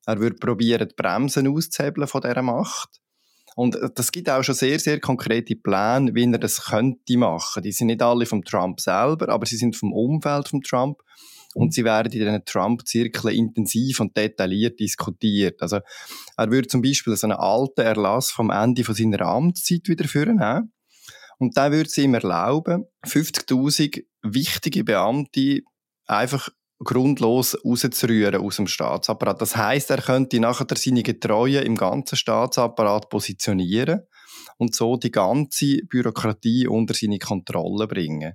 Er 0.07 0.19
würde 0.19 0.37
probieren, 0.37 0.88
die 0.88 0.95
Bremsen 0.95 1.47
auszuhebeln 1.47 2.09
von 2.09 2.23
dieser 2.23 2.43
Macht. 2.43 3.00
Und 3.55 3.79
das 3.95 4.11
gibt 4.11 4.31
auch 4.31 4.43
schon 4.43 4.55
sehr, 4.55 4.79
sehr 4.79 4.99
konkrete 4.99 5.55
Pläne, 5.55 6.14
wie 6.14 6.25
er 6.25 6.38
das 6.38 6.64
könnte 6.64 7.19
machen. 7.19 7.62
Die 7.62 7.73
sind 7.73 7.88
nicht 7.88 8.02
alle 8.02 8.26
vom 8.26 8.43
Trump 8.43 8.81
selber, 8.81 9.29
aber 9.29 9.45
sie 9.47 9.59
sind 9.59 9.76
vom 9.76 9.93
Umfeld 9.93 10.49
von 10.49 10.62
Trump. 10.62 11.02
Und 11.55 11.75
sie 11.75 11.85
werden 11.85 12.13
in 12.13 12.19
diesen 12.19 12.45
Trump-Zirkeln 12.45 13.35
intensiv 13.35 14.01
und 14.01 14.17
detailliert 14.17 14.81
diskutiert. 14.81 15.61
Also, 15.61 15.81
er 16.37 16.51
würde 16.51 16.69
zum 16.69 16.83
Beispiel 16.83 17.15
so 17.17 17.27
einen 17.27 17.37
alten 17.37 17.83
Erlass 17.83 18.31
vom 18.31 18.51
Ende 18.51 18.85
von 18.85 18.95
seiner 18.95 19.21
Amtszeit 19.23 19.89
wieder 19.89 20.09
führen. 20.09 20.41
Und 21.39 21.57
der 21.57 21.73
würde 21.73 21.89
es 21.89 21.99
ihm 21.99 22.15
erlauben, 22.15 22.85
50.000 23.05 24.05
wichtige 24.23 24.85
Beamte 24.85 25.61
einfach 26.07 26.49
grundlos 26.79 27.57
rauszurühren 27.65 28.41
aus 28.41 28.57
dem 28.57 28.67
Staatsapparat. 28.67 29.41
Das 29.41 29.57
heißt, 29.57 29.91
er 29.91 30.03
könnte 30.03 30.41
nachher 30.41 30.67
seine 30.77 31.03
Getreuen 31.03 31.65
im 31.65 31.77
ganzen 31.77 32.17
Staatsapparat 32.17 33.09
positionieren 33.09 34.03
und 34.59 34.75
so 34.75 34.97
die 34.97 35.11
ganze 35.11 35.79
Bürokratie 35.89 36.67
unter 36.67 36.95
seine 36.95 37.19
Kontrolle 37.19 37.87
bringen. 37.87 38.35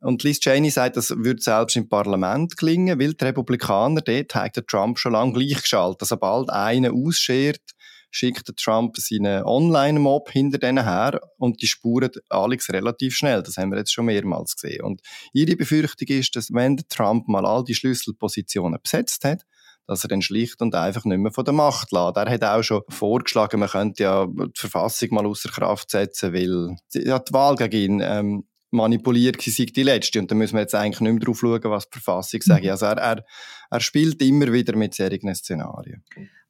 Und 0.00 0.22
Liz 0.22 0.40
Cheney 0.40 0.70
sagt, 0.70 0.96
das 0.96 1.10
würde 1.10 1.40
selbst 1.40 1.76
im 1.76 1.88
Parlament 1.88 2.56
gelingen, 2.56 3.00
weil 3.00 3.14
die 3.14 3.24
Republikaner 3.24 4.02
dort 4.02 4.34
hat 4.34 4.56
der 4.56 4.66
Trump 4.66 4.98
schon 4.98 5.12
lange 5.12 5.32
gleichgeschaltet. 5.32 6.02
Also 6.02 6.14
sobald 6.14 6.50
einer 6.50 6.92
ausschert, 6.92 7.62
schickt 8.10 8.56
Trump 8.56 8.96
seinen 8.96 9.44
Online-Mob 9.44 10.30
hinter 10.30 10.58
denen 10.58 10.84
her 10.84 11.20
und 11.38 11.60
die 11.60 11.66
spuren 11.66 12.10
Alex 12.28 12.70
relativ 12.70 13.14
schnell. 13.14 13.42
Das 13.42 13.56
haben 13.56 13.70
wir 13.70 13.78
jetzt 13.78 13.92
schon 13.92 14.06
mehrmals 14.06 14.56
gesehen. 14.56 14.82
Und 14.82 15.00
ihre 15.32 15.56
Befürchtung 15.56 16.08
ist, 16.08 16.34
dass 16.36 16.52
wenn 16.52 16.76
Trump 16.88 17.28
mal 17.28 17.44
all 17.44 17.64
die 17.64 17.74
Schlüsselpositionen 17.74 18.80
besetzt 18.82 19.24
hat, 19.24 19.42
dass 19.86 20.04
er 20.04 20.08
dann 20.08 20.22
schlicht 20.22 20.60
und 20.62 20.74
einfach 20.74 21.04
nicht 21.04 21.18
mehr 21.18 21.32
von 21.32 21.44
der 21.44 21.54
Macht 21.54 21.92
lässt. 21.92 22.16
Er 22.16 22.30
hat 22.30 22.44
auch 22.44 22.62
schon 22.62 22.82
vorgeschlagen, 22.88 23.60
man 23.60 23.68
könnte 23.68 24.02
ja 24.02 24.26
die 24.26 24.50
Verfassung 24.54 25.10
mal 25.12 25.26
außer 25.26 25.48
Kraft 25.48 25.90
setzen, 25.90 26.32
weil 26.32 26.76
ja, 26.92 27.18
die 27.18 27.32
Wahl 27.32 27.54
gegen 27.56 28.00
ihn 28.00 28.02
ähm, 28.04 28.44
manipuliert 28.76 29.42
sei 29.42 29.64
die 29.64 29.82
letzte. 29.82 30.18
Und 30.18 30.30
da 30.30 30.34
müssen 30.34 30.54
wir 30.54 30.60
jetzt 30.60 30.74
eigentlich 30.74 31.00
nicht 31.00 31.12
mehr 31.12 31.20
drauf 31.20 31.40
schauen, 31.40 31.60
was 31.64 31.88
die 31.88 31.98
Verfassung 31.98 32.40
sagt. 32.42 32.64
Mhm. 32.64 32.70
Also 32.70 32.86
er, 32.86 32.98
er, 32.98 33.24
er 33.70 33.80
spielt 33.80 34.22
immer 34.22 34.52
wieder 34.52 34.76
mit 34.76 34.94
solchen 34.94 35.34
Szenarien. 35.34 36.02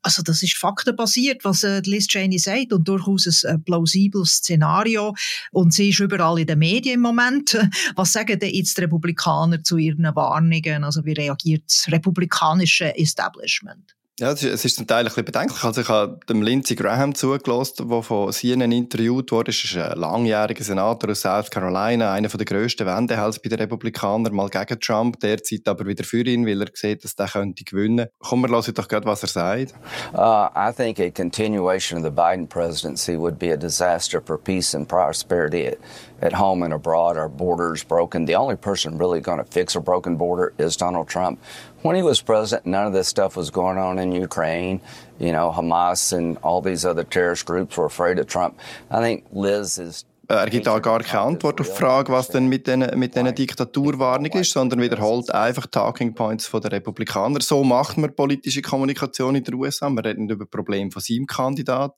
Also 0.02 0.22
das 0.22 0.40
ist 0.44 0.56
faktenbasiert, 0.56 1.44
was 1.44 1.64
äh, 1.64 1.80
Liz 1.84 2.06
Cheney 2.06 2.38
sagt 2.38 2.72
und 2.72 2.86
durchaus 2.86 3.44
ein 3.44 3.56
äh, 3.56 3.58
plausibles 3.58 4.36
Szenario. 4.36 5.16
Und 5.50 5.74
sie 5.74 5.88
ist 5.88 5.98
überall 5.98 6.38
in 6.38 6.46
den 6.46 6.60
Medien 6.60 6.94
im 6.94 7.00
Moment. 7.00 7.58
Was 7.96 8.12
sagen 8.12 8.38
denn 8.38 8.54
jetzt 8.54 8.76
die 8.78 8.82
Republikaner 8.82 9.64
zu 9.64 9.78
ihren 9.78 10.04
Warnungen? 10.14 10.84
Also 10.84 11.04
wie 11.04 11.14
reagiert 11.14 11.64
das 11.66 11.90
republikanische 11.90 12.96
Establishment? 12.96 13.95
Ja, 14.18 14.30
es 14.30 14.42
ist, 14.42 14.50
es 14.50 14.64
ist 14.64 14.76
zum 14.76 14.86
Teil 14.86 15.00
ein 15.00 15.04
bisschen 15.04 15.26
bedenklich. 15.26 15.62
Also 15.62 15.82
ich 15.82 15.88
habe 15.90 16.18
dem 16.26 16.40
Lindsey 16.40 16.74
Graham 16.74 17.14
zugelassen, 17.14 17.86
der 17.86 18.02
von 18.02 18.32
CNN 18.32 18.72
interviewt 18.72 19.30
wurde. 19.30 19.50
Das 19.50 19.62
ist 19.62 19.76
ein 19.76 19.98
langjähriger 19.98 20.64
Senator 20.64 21.10
aus 21.10 21.20
South 21.20 21.50
Carolina, 21.50 22.14
einer 22.14 22.28
der 22.28 22.46
grössten 22.46 22.86
Wendehälse 22.86 23.40
bei 23.44 23.50
den 23.50 23.58
Republikanern, 23.58 24.34
mal 24.34 24.48
gegen 24.48 24.80
Trump, 24.80 25.20
derzeit 25.20 25.68
aber 25.68 25.84
wieder 25.84 26.02
für 26.02 26.24
ihn, 26.24 26.46
weil 26.46 26.62
er 26.62 26.68
sieht, 26.72 27.04
dass 27.04 27.14
könnte 27.30 27.62
gewinnen. 27.62 28.06
Komm, 28.20 28.40
wir 28.40 28.48
hören 28.48 28.72
doch 28.72 28.88
gerade, 28.88 29.04
was 29.04 29.22
er 29.22 29.28
sagt. 29.28 29.74
Uh, 30.14 30.48
I 30.56 30.72
think 30.74 30.98
a 30.98 31.10
continuation 31.10 31.98
of 31.98 32.04
the 32.04 32.10
Biden 32.10 32.48
presidency 32.48 33.18
would 33.18 33.38
be 33.38 33.52
a 33.52 33.56
disaster 33.58 34.22
for 34.24 34.38
peace 34.38 34.74
and 34.74 34.88
prosperity 34.88 35.76
at, 36.20 36.32
home 36.32 36.62
and 36.62 36.72
abroad. 36.72 37.16
Our 37.16 37.28
borders 37.28 37.84
broken. 37.84 38.24
The 38.24 38.36
only 38.36 38.56
person 38.56 38.98
really 38.98 39.20
going 39.20 39.38
to 39.38 39.44
fix 39.44 39.74
a 39.74 39.80
broken 39.80 40.16
border 40.16 40.52
is 40.58 40.76
Donald 40.76 41.08
Trump. 41.08 41.38
when 41.86 41.96
he 41.96 42.02
was 42.02 42.20
president, 42.20 42.66
none 42.66 42.86
of 42.86 42.92
this 42.92 43.08
stuff 43.08 43.36
was 43.36 43.50
going 43.50 43.78
on 43.78 43.98
in 43.98 44.12
Ukraine. 44.12 44.80
You 45.18 45.32
know, 45.32 45.52
Hamas 45.56 46.12
and 46.12 46.36
all 46.42 46.60
these 46.60 46.84
other 46.84 47.04
terrorist 47.04 47.46
groups 47.46 47.76
were 47.76 47.86
afraid 47.86 48.18
of 48.18 48.26
Trump. 48.26 48.58
I 48.90 49.00
think 49.00 49.24
Liz 49.32 49.78
is 49.78 50.04
Er 50.28 50.50
gibt 50.50 50.66
auch 50.66 50.82
gar 50.82 51.04
keine 51.04 51.22
Antwort 51.22 51.60
auf 51.60 51.68
die 51.68 51.72
Frage, 51.72 52.10
was 52.10 52.26
denn 52.26 52.48
mit 52.48 52.66
diesen 52.66 52.98
mit 52.98 53.14
den 53.14 53.32
Diktaturwarnungen 53.32 54.40
ist, 54.40 54.50
sondern 54.50 54.80
wiederholt 54.80 55.32
einfach 55.32 55.66
Talking 55.66 56.14
Points 56.14 56.48
von 56.48 56.60
der 56.60 56.72
Republikaner. 56.72 57.40
So 57.40 57.62
macht 57.62 57.96
man 57.96 58.12
politische 58.12 58.60
Kommunikation 58.60 59.36
in 59.36 59.44
den 59.44 59.54
USA. 59.54 59.88
Man 59.88 60.04
redet 60.04 60.18
nicht 60.18 60.32
über 60.32 60.44
Probleme 60.44 60.90
von 60.90 61.00
seinem 61.00 61.26
Kandidat, 61.26 61.94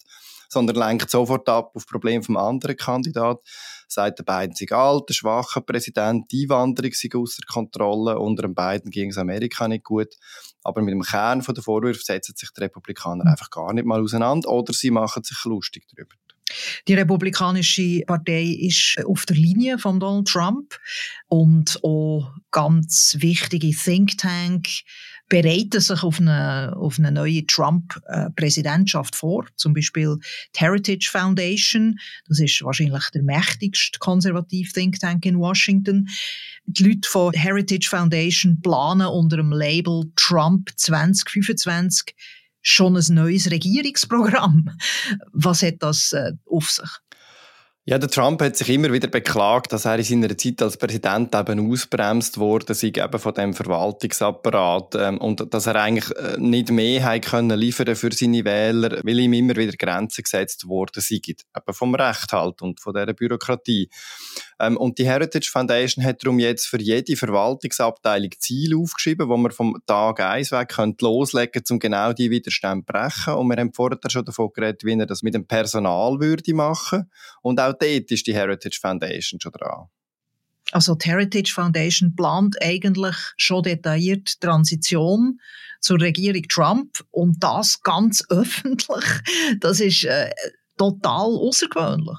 sondern 0.50 0.76
lenkt 0.76 1.08
sofort 1.08 1.48
ab 1.48 1.70
auf 1.74 1.86
Probleme 1.86 2.22
vom 2.22 2.36
anderen 2.36 2.76
Kandidat 2.76 3.38
sagt, 3.90 4.18
der 4.18 4.24
Biden 4.24 4.54
sei 4.54 4.74
alt, 4.74 5.08
der 5.08 5.14
schwache 5.14 5.60
Präsident, 5.60 6.30
die 6.30 6.44
Einwanderung 6.44 6.92
sei 6.92 7.08
außer 7.14 7.42
Kontrolle, 7.46 8.18
unter 8.18 8.42
dem 8.42 8.54
Biden 8.54 8.90
ging 8.90 9.10
es 9.10 9.18
Amerika 9.18 9.68
nicht 9.68 9.84
gut. 9.84 10.14
Aber 10.62 10.82
mit 10.82 10.92
dem 10.92 11.02
Kern 11.02 11.40
der 11.40 11.62
Vorwürfe 11.62 12.02
setzen 12.02 12.34
sich 12.36 12.50
die 12.50 12.60
Republikaner 12.60 13.26
einfach 13.26 13.50
gar 13.50 13.72
nicht 13.72 13.86
mal 13.86 14.02
auseinander 14.02 14.48
oder 14.50 14.72
sie 14.72 14.90
machen 14.90 15.22
sich 15.22 15.44
lustig 15.44 15.86
darüber. 15.94 16.14
Die 16.86 16.94
Republikanische 16.94 18.02
Partei 18.06 18.56
ist 18.60 18.96
auf 19.04 19.26
der 19.26 19.36
Linie 19.36 19.78
von 19.78 20.00
Donald 20.00 20.28
Trump 20.28 20.78
und 21.28 21.78
auch 21.82 22.32
ganz 22.50 23.16
wichtige 23.18 23.70
Think 23.70 24.16
Tank 24.16 24.66
bereiten 25.28 25.80
sich 25.80 26.02
auf 26.02 26.20
eine, 26.20 26.74
auf 26.76 26.98
eine 26.98 27.12
neue 27.12 27.46
Trump-Präsidentschaft 27.46 29.14
vor. 29.14 29.46
Zum 29.56 29.74
Beispiel 29.74 30.16
die 30.54 30.60
Heritage 30.60 31.08
Foundation. 31.10 31.98
Das 32.26 32.40
ist 32.40 32.62
wahrscheinlich 32.62 33.10
der 33.10 33.22
mächtigste 33.22 33.98
konservative 33.98 34.72
Think 34.72 34.98
Tank 34.98 35.26
in 35.26 35.38
Washington. 35.38 36.08
Die 36.64 36.84
Leute 36.84 37.08
von 37.08 37.32
Heritage 37.34 37.88
Foundation 37.88 38.60
planen 38.60 39.06
unter 39.06 39.36
dem 39.36 39.52
Label 39.52 40.04
Trump 40.16 40.70
2025 40.76 42.14
schon 42.62 42.96
ein 42.96 43.14
neues 43.14 43.50
Regierungsprogramm. 43.50 44.70
Was 45.32 45.62
hat 45.62 45.76
das 45.80 46.12
äh, 46.12 46.32
auf 46.46 46.70
sich? 46.70 46.88
Ja, 47.88 47.96
der 47.96 48.10
Trump 48.10 48.42
hat 48.42 48.54
sich 48.54 48.68
immer 48.68 48.92
wieder 48.92 49.08
beklagt, 49.08 49.72
dass 49.72 49.86
er 49.86 49.96
in 49.96 50.04
seiner 50.04 50.36
Zeit 50.36 50.60
als 50.60 50.76
Präsident 50.76 51.34
eben 51.34 51.72
ausbremst 51.72 52.36
wurde, 52.36 52.74
sei 52.74 52.88
eben 52.88 53.18
von 53.18 53.32
dem 53.32 53.54
Verwaltungsapparat 53.54 54.94
ähm, 54.96 55.16
und 55.16 55.54
dass 55.54 55.66
er 55.66 55.76
eigentlich 55.76 56.14
äh, 56.18 56.36
nicht 56.36 56.70
mehr 56.70 57.02
hat 57.02 57.22
können 57.22 57.58
liefern 57.58 57.96
für 57.96 58.12
seine 58.12 58.44
Wähler, 58.44 59.00
weil 59.04 59.20
ihm 59.20 59.32
immer 59.32 59.56
wieder 59.56 59.72
Grenzen 59.72 60.22
gesetzt 60.22 60.68
worden 60.68 61.00
sind, 61.00 61.28
eben 61.28 61.72
vom 61.72 61.94
Recht 61.94 62.30
halt 62.30 62.60
und 62.60 62.78
von 62.78 62.92
der 62.92 63.06
Bürokratie. 63.14 63.88
Ähm, 64.60 64.76
und 64.76 64.98
die 64.98 65.06
Heritage 65.06 65.48
Foundation 65.50 66.04
hat 66.04 66.22
darum 66.22 66.38
jetzt 66.38 66.66
für 66.66 66.80
jede 66.80 67.16
Verwaltungsabteilung 67.16 68.32
Ziele 68.38 68.76
aufgeschrieben, 68.76 69.30
wo 69.30 69.36
man 69.38 69.52
vom 69.52 69.78
Tag 69.86 70.20
eins 70.20 70.52
weg 70.52 70.68
könnte 70.68 71.06
loslegen, 71.06 71.62
um 71.70 71.78
genau 71.78 72.12
die 72.12 72.30
Widerstände 72.30 72.84
zu 72.84 72.92
brechen. 72.92 73.34
Und 73.34 73.48
wir 73.48 73.56
haben 73.56 73.72
vorher 73.72 73.98
schon 74.08 74.26
davon 74.26 74.50
geredet, 74.52 74.84
wie 74.84 74.98
er 74.98 75.06
das 75.06 75.22
mit 75.22 75.34
dem 75.34 75.46
Personal 75.46 76.20
würde 76.20 76.52
machen. 76.52 77.10
Und 77.40 77.60
auch 77.60 77.77
dort 77.80 78.10
ist 78.10 78.26
die 78.26 78.34
Heritage 78.34 78.78
Foundation 78.80 79.40
schon 79.40 79.52
dran. 79.52 79.88
Also 80.72 80.94
die 80.94 81.08
Heritage 81.08 81.52
Foundation 81.54 82.14
plant 82.14 82.56
eigentlich 82.60 83.16
schon 83.36 83.62
detailliert 83.62 84.40
Transition 84.40 85.40
zur 85.80 86.00
Regierung 86.00 86.42
Trump 86.48 86.98
und 87.10 87.42
das 87.42 87.80
ganz 87.82 88.22
öffentlich. 88.30 89.04
Das 89.60 89.80
ist 89.80 90.04
äh, 90.04 90.30
total 90.76 91.26
außergewöhnlich. 91.26 92.18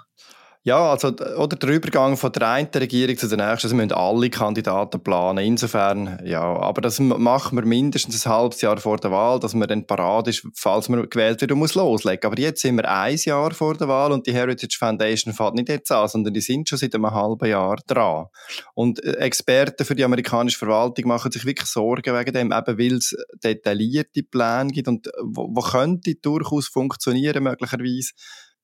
Ja, 0.64 0.92
also 0.92 1.08
oder 1.08 1.56
der 1.56 1.70
Übergang 1.70 2.18
von 2.18 2.34
der 2.34 2.50
einen 2.50 2.68
Regierung 2.68 3.16
zu 3.16 3.30
der 3.30 3.38
nächsten, 3.38 3.70
das 3.70 3.74
müssen 3.74 3.94
alle 3.94 4.30
Kandidaten 4.30 5.02
planen. 5.02 5.46
Insofern, 5.46 6.20
ja, 6.26 6.42
aber 6.42 6.82
das 6.82 7.00
machen 7.00 7.58
wir 7.58 7.66
mindestens 7.66 8.26
ein 8.26 8.32
halbes 8.34 8.60
Jahr 8.60 8.76
vor 8.76 8.98
der 8.98 9.10
Wahl, 9.10 9.40
dass 9.40 9.54
man 9.54 9.70
dann 9.70 9.88
parat 9.88 10.28
ist, 10.28 10.46
falls 10.54 10.90
man 10.90 11.10
gewählt 11.10 11.40
wird 11.40 11.54
und 11.54 11.60
muss 11.60 11.76
loslegen. 11.76 12.26
Aber 12.30 12.38
jetzt 12.38 12.62
sind 12.62 12.76
wir 12.76 12.92
ein 12.92 13.16
Jahr 13.16 13.52
vor 13.52 13.76
der 13.76 13.88
Wahl 13.88 14.12
und 14.12 14.28
die 14.28 14.34
Heritage 14.34 14.76
Foundation 14.78 15.34
fährt 15.34 15.56
nicht 15.56 15.70
jetzt 15.70 15.94
an, 15.94 16.10
sondern 16.10 16.34
die 16.34 16.42
sind 16.42 16.68
schon 16.68 16.78
seit 16.78 16.94
einem 16.94 17.10
halben 17.10 17.50
Jahr 17.50 17.78
dran. 17.88 18.26
Und 18.74 19.02
äh, 19.02 19.14
Experten 19.14 19.86
für 19.86 19.96
die 19.96 20.04
amerikanische 20.04 20.60
Verwaltung 20.60 21.08
machen 21.08 21.32
sich 21.32 21.46
wirklich 21.46 21.70
Sorgen 21.70 22.14
wegen 22.14 22.34
dem, 22.34 22.52
eben 22.52 22.78
weil 22.78 22.98
es 22.98 23.16
detaillierte 23.42 24.24
Pläne 24.24 24.72
gibt 24.72 24.90
und 24.90 25.08
wo, 25.24 25.50
wo 25.54 25.62
könnte 25.62 26.16
durchaus 26.16 26.68
funktionieren 26.68 27.44
möglicherweise 27.44 28.12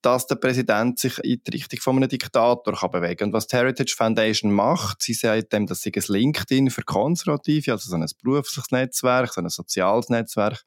dass 0.06 0.28
der 0.28 0.36
Präsident 0.36 1.00
sich 1.00 1.18
in 1.24 1.42
die 1.46 1.52
Richtung 1.52 1.80
von 1.80 1.96
einem 1.98 2.10
Diktator 2.10 2.76
kann 2.76 2.92
bewegen 2.92 3.18
kann. 3.18 3.28
Und 3.30 3.34
was 3.34 3.48
die 3.48 3.56
Heritage 3.56 3.96
Foundation 3.98 4.52
macht, 4.52 5.02
sie 5.02 5.16
sagt 5.16 5.52
dem, 5.52 5.66
dass 5.66 5.82
sie 5.82 5.92
ein 5.96 6.04
LinkedIn 6.08 6.70
für 6.70 6.84
Konservative, 6.84 7.72
also 7.72 7.90
so 7.90 7.96
ein 7.96 8.06
berufliches 8.22 8.72
Netzwerk, 8.72 9.34
so 9.34 9.42
ein 9.42 9.50
soziales 9.50 10.10
Netzwerk, 10.10 10.64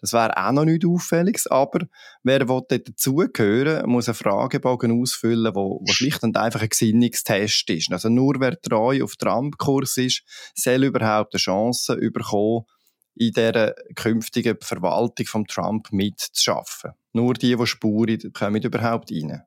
das 0.00 0.12
wäre 0.12 0.36
auch 0.36 0.52
noch 0.52 0.64
nicht 0.64 0.86
auffällig, 0.86 1.40
aber 1.50 1.80
wer 2.22 2.38
dort 2.44 2.70
dazugehören 2.70 3.88
muss 3.90 4.08
einen 4.08 4.14
Fragebogen 4.14 5.02
ausfüllen, 5.02 5.54
wo, 5.54 5.80
wo 5.80 5.92
schlicht 5.92 6.22
und 6.22 6.36
einfach 6.36 6.62
ein 6.62 6.68
Gesinnungstest 6.68 7.68
ist. 7.68 7.92
Also 7.92 8.08
nur 8.08 8.36
wer 8.38 8.58
treu 8.60 9.02
auf 9.02 9.16
Trump-Kurs 9.16 9.98
ist, 9.98 10.22
soll 10.54 10.84
überhaupt 10.84 11.34
eine 11.34 11.40
Chance 11.40 11.96
bekommen, 11.96 12.64
in 13.20 13.32
der 13.32 13.74
künftigen 13.96 14.56
Verwaltung 14.62 15.26
von 15.26 15.46
Trump 15.46 15.92
mitzuschaffen. 15.92 16.92
Nur 17.12 17.34
die, 17.34 17.54
die 17.54 17.66
Spuren 17.66 18.32
kommen 18.32 18.62
überhaupt 18.62 19.12
rein. 19.12 19.42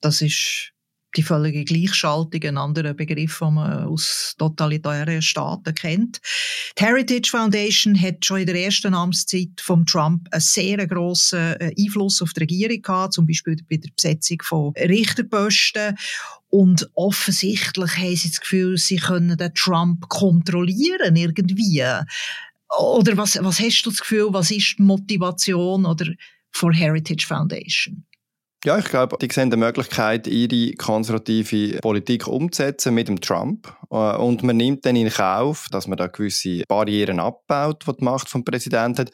Das 0.00 0.22
ist 0.22 0.72
die 1.16 1.22
völlige 1.22 1.64
Gleichschaltung, 1.64 2.42
ein 2.42 2.56
anderer 2.56 2.94
Begriff, 2.94 3.38
den 3.38 3.54
man 3.54 3.84
aus 3.84 4.34
totalitären 4.38 5.20
Staaten 5.20 5.74
kennt. 5.74 6.20
Die 6.78 6.84
Heritage 6.84 7.30
Foundation 7.30 8.00
hat 8.00 8.24
schon 8.24 8.40
in 8.40 8.46
der 8.46 8.56
ersten 8.56 8.94
Amtszeit 8.94 9.60
von 9.60 9.84
Trump 9.84 10.28
einen 10.30 10.40
sehr 10.40 10.86
grossen 10.86 11.56
äh, 11.60 11.74
Einfluss 11.78 12.22
auf 12.22 12.32
die 12.32 12.40
Regierung 12.40 12.82
gehabt, 12.82 13.14
zum 13.14 13.26
Beispiel 13.26 13.56
bei 13.68 13.76
der 13.76 13.90
Besetzung 13.94 14.38
von 14.42 14.72
Richterposten. 14.74 15.96
Und 16.50 16.88
offensichtlich 16.94 17.96
haben 17.96 18.16
sie 18.16 18.28
das 18.28 18.40
Gefühl, 18.40 18.78
sie 18.78 18.96
können 18.96 19.36
den 19.36 19.54
Trump 19.54 20.08
kontrollieren 20.08 21.16
irgendwie. 21.16 21.82
Oder 22.76 23.16
was, 23.16 23.38
was 23.42 23.60
hast 23.60 23.82
du 23.84 23.90
das 23.90 24.00
Gefühl, 24.00 24.28
was 24.32 24.50
ist 24.50 24.76
die 24.78 24.82
Motivation 24.82 25.86
oder 25.86 26.06
for 26.50 26.72
Heritage 26.72 27.26
Foundation? 27.26 28.04
Ja, 28.64 28.76
ich 28.76 28.86
glaube, 28.86 29.16
die 29.20 29.32
sehen 29.32 29.52
die 29.52 29.56
Möglichkeit, 29.56 30.26
ihre 30.26 30.72
konservative 30.72 31.78
Politik 31.78 32.26
umzusetzen 32.26 32.92
mit 32.92 33.06
dem 33.06 33.20
Trump. 33.20 33.72
Äh, 33.88 34.16
und 34.16 34.42
man 34.42 34.56
nimmt 34.56 34.84
dann 34.84 34.96
in 34.96 35.08
Kauf, 35.10 35.68
dass 35.70 35.86
man 35.86 35.96
da 35.96 36.08
gewisse 36.08 36.64
Barrieren 36.66 37.20
abbaut, 37.20 37.84
die 37.86 37.96
die 37.96 38.04
Macht 38.04 38.28
vom 38.28 38.44
Präsidenten 38.44 39.02
hat. 39.02 39.12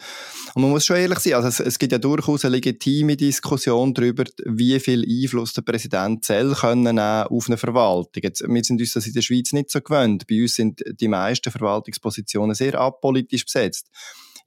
Und 0.55 0.63
man 0.63 0.71
muss 0.71 0.87
schon 0.87 0.97
ehrlich 0.97 1.19
sein, 1.19 1.35
also 1.35 1.49
es, 1.49 1.61
es 1.61 1.79
gibt 1.79 1.93
ja 1.93 1.99
durchaus 1.99 2.47
eine 2.47 2.57
legitime 2.57 3.19
Diskussion 3.19 3.93
darüber, 3.93 4.25
wie 4.47 4.81
viel 4.81 5.05
Einfluss 5.05 5.53
der 5.53 5.61
Präsident 5.61 6.25
soll 6.25 6.55
können 6.55 6.99
auf 6.99 7.47
eine 7.47 7.59
Verwaltung. 7.59 8.23
Jetzt, 8.23 8.43
wir 8.49 8.65
sind 8.65 8.81
uns 8.81 8.95
das 8.95 9.07
in 9.07 9.13
der 9.13 9.21
Schweiz 9.21 9.53
nicht 9.53 9.71
so 9.71 9.83
gewöhnt. 9.83 10.27
Bei 10.27 10.41
uns 10.41 10.55
sind 10.55 10.83
die 10.87 11.09
meisten 11.09 11.51
Verwaltungspositionen 11.51 12.55
sehr 12.55 12.81
apolitisch 12.81 13.45
besetzt. 13.45 13.91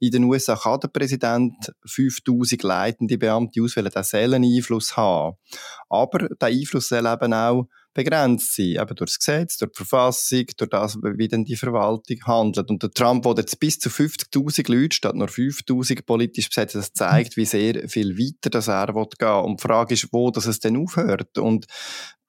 In 0.00 0.10
den 0.10 0.24
USA 0.24 0.54
kann 0.54 0.80
der 0.80 0.88
Präsident 0.88 1.72
5000 1.86 2.62
leitende 2.62 3.18
Beamte 3.18 3.62
auswählen, 3.62 3.90
der 3.92 4.04
soll 4.04 4.34
einen 4.34 4.44
Einfluss 4.44 4.96
haben. 4.96 5.36
Aber 5.88 6.28
der 6.28 6.48
Einfluss 6.48 6.88
soll 6.88 7.06
eben 7.06 7.34
auch 7.34 7.66
begrenzt 7.94 8.54
sein, 8.54 8.66
eben 8.66 8.94
durch 8.94 9.10
das 9.10 9.18
Gesetz, 9.18 9.56
durch 9.56 9.72
die 9.72 9.76
Verfassung, 9.76 10.44
durch 10.56 10.70
das, 10.70 10.96
wie 11.02 11.28
dann 11.28 11.44
die 11.44 11.56
Verwaltung 11.56 12.18
handelt. 12.24 12.70
Und 12.70 12.82
der 12.82 12.90
Trump, 12.90 13.24
der 13.24 13.34
jetzt 13.38 13.58
bis 13.58 13.78
zu 13.78 13.88
50.000 13.88 14.72
Leute 14.72 14.94
statt 14.94 15.16
nur 15.16 15.28
5.000 15.28 16.02
politisch 16.04 16.48
besetzt, 16.48 16.74
das 16.74 16.92
zeigt, 16.92 17.36
wie 17.36 17.44
sehr 17.44 17.88
viel 17.88 18.18
weiter 18.18 18.50
das 18.50 18.68
er 18.68 18.86
gehen 18.86 18.96
will. 18.96 19.28
Und 19.28 19.60
die 19.60 19.66
Frage 19.66 19.94
ist, 19.94 20.08
wo 20.12 20.30
das 20.30 20.46
es 20.46 20.60
denn 20.60 20.76
aufhört. 20.76 21.38
Und 21.38 21.66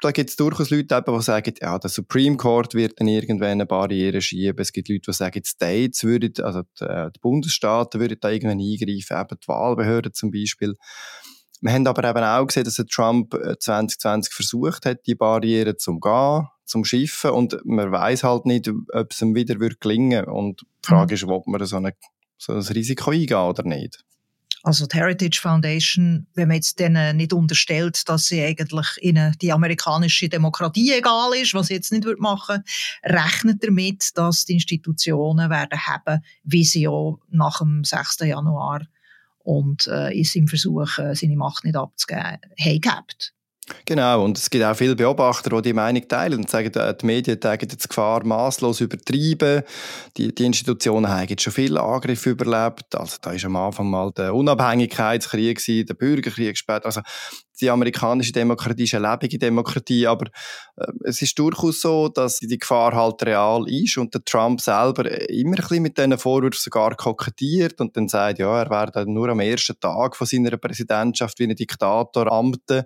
da 0.01 0.11
gibt 0.11 0.29
es 0.29 0.35
durchaus 0.37 0.69
Leute, 0.69 0.95
eben, 0.95 1.17
die 1.17 1.23
sagen, 1.23 1.53
ja, 1.61 1.77
der 1.77 1.89
Supreme 1.89 2.37
Court 2.37 2.73
wird 2.73 2.99
dann 2.99 3.07
irgendwann 3.07 3.49
eine 3.49 3.65
Barriere 3.65 4.21
schieben. 4.21 4.59
Es 4.59 4.71
gibt 4.71 4.87
Leute, 4.87 5.11
die 5.11 5.13
sagen, 5.13 5.41
die 5.41 5.49
States 5.49 6.03
würden, 6.03 6.33
also 6.41 6.61
die, 6.79 6.85
äh, 6.85 7.11
die 7.13 7.19
Bundesstaaten 7.19 7.99
würden 7.99 8.17
da 8.21 8.29
irgendwann 8.29 8.59
eingreifen, 8.59 9.19
eben 9.19 9.39
die 9.43 9.47
Wahlbehörden 9.47 10.13
zum 10.13 10.31
Beispiel. 10.31 10.75
Wir 11.61 11.73
haben 11.73 11.87
aber 11.87 12.09
eben 12.09 12.23
auch 12.23 12.47
gesehen, 12.47 12.63
dass 12.63 12.75
Trump 12.89 13.33
2020 13.33 14.31
äh, 14.31 14.35
versucht 14.35 14.85
hat, 14.85 15.05
die 15.05 15.15
Barrieren 15.15 15.77
zu 15.77 15.91
umgehen, 15.91 16.47
zum 16.65 16.85
Schiffen 16.85 17.31
und 17.31 17.57
man 17.65 17.91
weiß 17.91 18.23
halt 18.23 18.45
nicht, 18.45 18.69
ob 18.69 19.11
es 19.11 19.21
ihm 19.21 19.35
wieder 19.35 19.59
wird 19.59 19.81
gelingen 19.81 20.25
Und 20.25 20.61
die 20.61 20.87
Frage 20.87 21.13
mhm. 21.13 21.15
ist, 21.15 21.23
ob 21.25 21.47
man 21.47 21.65
so, 21.65 21.77
eine, 21.77 21.93
so 22.37 22.53
ein 22.53 22.61
Risiko 22.61 23.11
eingehen 23.11 23.37
oder 23.37 23.63
nicht. 23.63 24.05
Also 24.61 24.85
die 24.87 24.97
Heritage 24.97 25.39
Foundation, 25.41 26.27
wenn 26.33 26.49
man 26.49 26.55
jetzt 26.55 26.79
denen 26.79 27.15
nicht 27.17 27.31
unterstellt, 27.31 28.07
dass 28.09 28.25
sie 28.25 28.43
eigentlich 28.43 28.87
ihnen 29.01 29.33
die 29.41 29.53
amerikanische 29.53 30.27
Demokratie 30.27 30.91
egal 30.91 31.33
ist, 31.33 31.53
was 31.53 31.67
sie 31.67 31.75
jetzt 31.75 31.93
nicht 31.93 32.05
machen 32.19 32.63
rechnet 33.03 33.63
damit, 33.63 34.17
dass 34.17 34.45
die 34.45 34.53
Institutionen 34.53 35.49
werden 35.49 35.79
haben, 35.79 36.21
wie 36.43 36.65
sie 36.65 36.89
auch 36.89 37.19
nach 37.29 37.59
dem 37.59 37.85
6. 37.85 38.19
Januar 38.19 38.81
und 39.50 39.88
äh, 39.88 40.12
in 40.12 40.24
seinem 40.25 40.48
Versuch, 40.48 41.00
äh, 41.00 41.15
seine 41.15 41.36
Macht 41.36 41.63
nicht 41.63 41.75
abzugeben, 41.75 42.38
haben 42.60 42.82
gehabt. 42.82 43.34
Genau, 43.85 44.23
und 44.23 44.38
es 44.38 44.49
gibt 44.49 44.63
auch 44.63 44.75
viele 44.75 44.95
Beobachter, 44.95 45.49
die 45.49 45.69
die 45.69 45.73
Meinung 45.73 46.07
teilen 46.07 46.39
und 46.39 46.49
sagen, 46.49 46.73
äh, 46.73 46.95
die 46.95 47.05
Medien 47.05 47.41
zeigen 47.41 47.67
die 47.67 47.77
Gefahr 47.77 48.23
maßlos 48.25 48.81
übertrieben. 48.81 49.63
Die, 50.17 50.33
die 50.33 50.46
Institutionen 50.46 51.09
haben 51.09 51.37
schon 51.39 51.53
viele 51.53 51.81
Angriffe 51.81 52.31
überlebt. 52.31 52.96
Also 52.96 53.17
da 53.22 53.31
ist 53.31 53.46
am 53.46 53.55
Anfang 53.55 53.89
mal 53.89 54.11
der 54.11 54.33
Unabhängigkeitskrieg, 54.33 55.63
der 55.65 55.94
Bürgerkrieg 55.94 56.57
später. 56.57 56.85
Also 56.85 57.01
die 57.61 57.70
amerikanische 57.70 58.31
Demokratie 58.31 58.83
ist 58.83 58.96
eine 58.96 59.11
lebende 59.11 59.37
Demokratie, 59.37 60.07
aber 60.07 60.27
äh, 60.77 60.91
es 61.03 61.22
ist 61.22 61.37
durchaus 61.37 61.81
so, 61.81 62.07
dass 62.09 62.37
die 62.37 62.57
Gefahr 62.57 62.94
halt 62.94 63.22
real 63.24 63.67
ist 63.67 63.98
und 63.98 64.13
der 64.13 64.24
Trump 64.24 64.61
selber 64.61 65.05
immer 65.29 65.51
ein 65.51 65.55
bisschen 65.55 65.83
mit 65.83 65.98
diesen 65.98 66.17
Vorwürfen 66.17 66.59
sogar 66.59 66.96
kokettiert 66.96 67.79
und 67.81 67.96
dann 67.98 68.07
sagt, 68.07 68.39
ja, 68.39 68.61
er 68.61 68.70
werde 68.70 69.11
nur 69.11 69.29
am 69.29 69.39
ersten 69.39 69.79
Tag 69.79 70.15
von 70.15 70.27
seiner 70.27 70.57
Präsidentschaft 70.57 71.39
wie 71.39 71.46
ein 71.46 71.55
Diktator 71.55 72.31
amten 72.31 72.83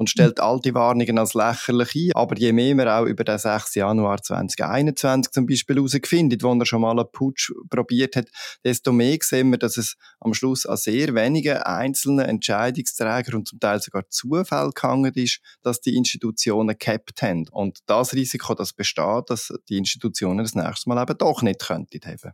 und 0.00 0.08
stellt 0.08 0.40
all 0.40 0.58
die 0.60 0.72
Warnungen 0.72 1.18
als 1.18 1.34
lächerlich 1.34 1.94
ein. 1.94 2.12
Aber 2.14 2.34
je 2.34 2.54
mehr 2.54 2.74
man 2.74 2.88
auch 2.88 3.04
über 3.04 3.22
den 3.22 3.36
6. 3.36 3.74
Januar 3.74 4.22
2021 4.22 5.30
zum 5.30 5.44
Beispiel 5.44 5.76
herausfindet, 5.76 6.42
wo 6.42 6.54
er 6.54 6.64
schon 6.64 6.80
mal 6.80 6.98
einen 6.98 7.12
Putsch 7.12 7.52
probiert 7.68 8.16
hat, 8.16 8.28
desto 8.64 8.92
mehr 8.92 9.18
sehen 9.20 9.50
wir, 9.50 9.58
dass 9.58 9.76
es 9.76 9.96
am 10.18 10.32
Schluss 10.32 10.64
an 10.64 10.78
sehr 10.78 11.14
wenigen 11.14 11.58
einzelnen 11.58 12.24
Entscheidungsträger 12.24 13.36
und 13.36 13.46
zum 13.46 13.60
Teil 13.60 13.82
sogar 13.82 14.08
Zufall 14.08 14.70
gehangen 14.70 15.12
ist, 15.12 15.40
dass 15.60 15.82
die 15.82 15.94
Institutionen 15.94 16.78
gehabt 16.78 17.20
haben. 17.20 17.44
Und 17.50 17.80
das 17.84 18.14
Risiko, 18.14 18.54
das 18.54 18.72
besteht, 18.72 19.28
dass 19.28 19.52
die 19.68 19.76
Institutionen 19.76 20.38
das 20.38 20.54
nächste 20.54 20.88
Mal 20.88 21.02
eben 21.02 21.18
doch 21.18 21.42
nicht 21.42 21.60
könnten 21.60 22.00
haben. 22.06 22.32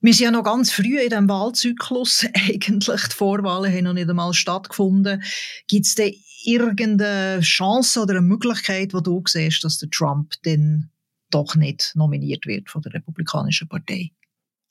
Wir 0.00 0.14
sind 0.14 0.24
ja 0.26 0.30
noch 0.30 0.44
ganz 0.44 0.70
früh 0.70 1.00
in 1.00 1.10
diesem 1.10 1.28
Wahlzyklus. 1.28 2.24
Eigentlich, 2.34 3.08
die 3.08 3.14
Vorwahlen 3.14 3.72
haben 3.72 3.84
noch 3.84 3.94
nicht 3.94 4.08
einmal 4.08 4.32
stattgefunden. 4.32 5.22
Gibt 5.66 5.86
es 5.86 5.94
denn 5.96 6.14
irgendeine 6.44 7.40
Chance 7.40 8.00
oder 8.00 8.12
eine 8.12 8.20
Möglichkeit, 8.20 8.94
wo 8.94 9.00
du 9.00 9.22
siehst, 9.26 9.64
dass 9.64 9.78
der 9.78 9.90
Trump 9.90 10.34
dann 10.44 10.90
doch 11.30 11.56
nicht 11.56 11.92
nominiert 11.94 12.46
wird 12.46 12.70
von 12.70 12.82
der 12.82 12.94
Republikanischen 12.94 13.68
Partei? 13.68 14.12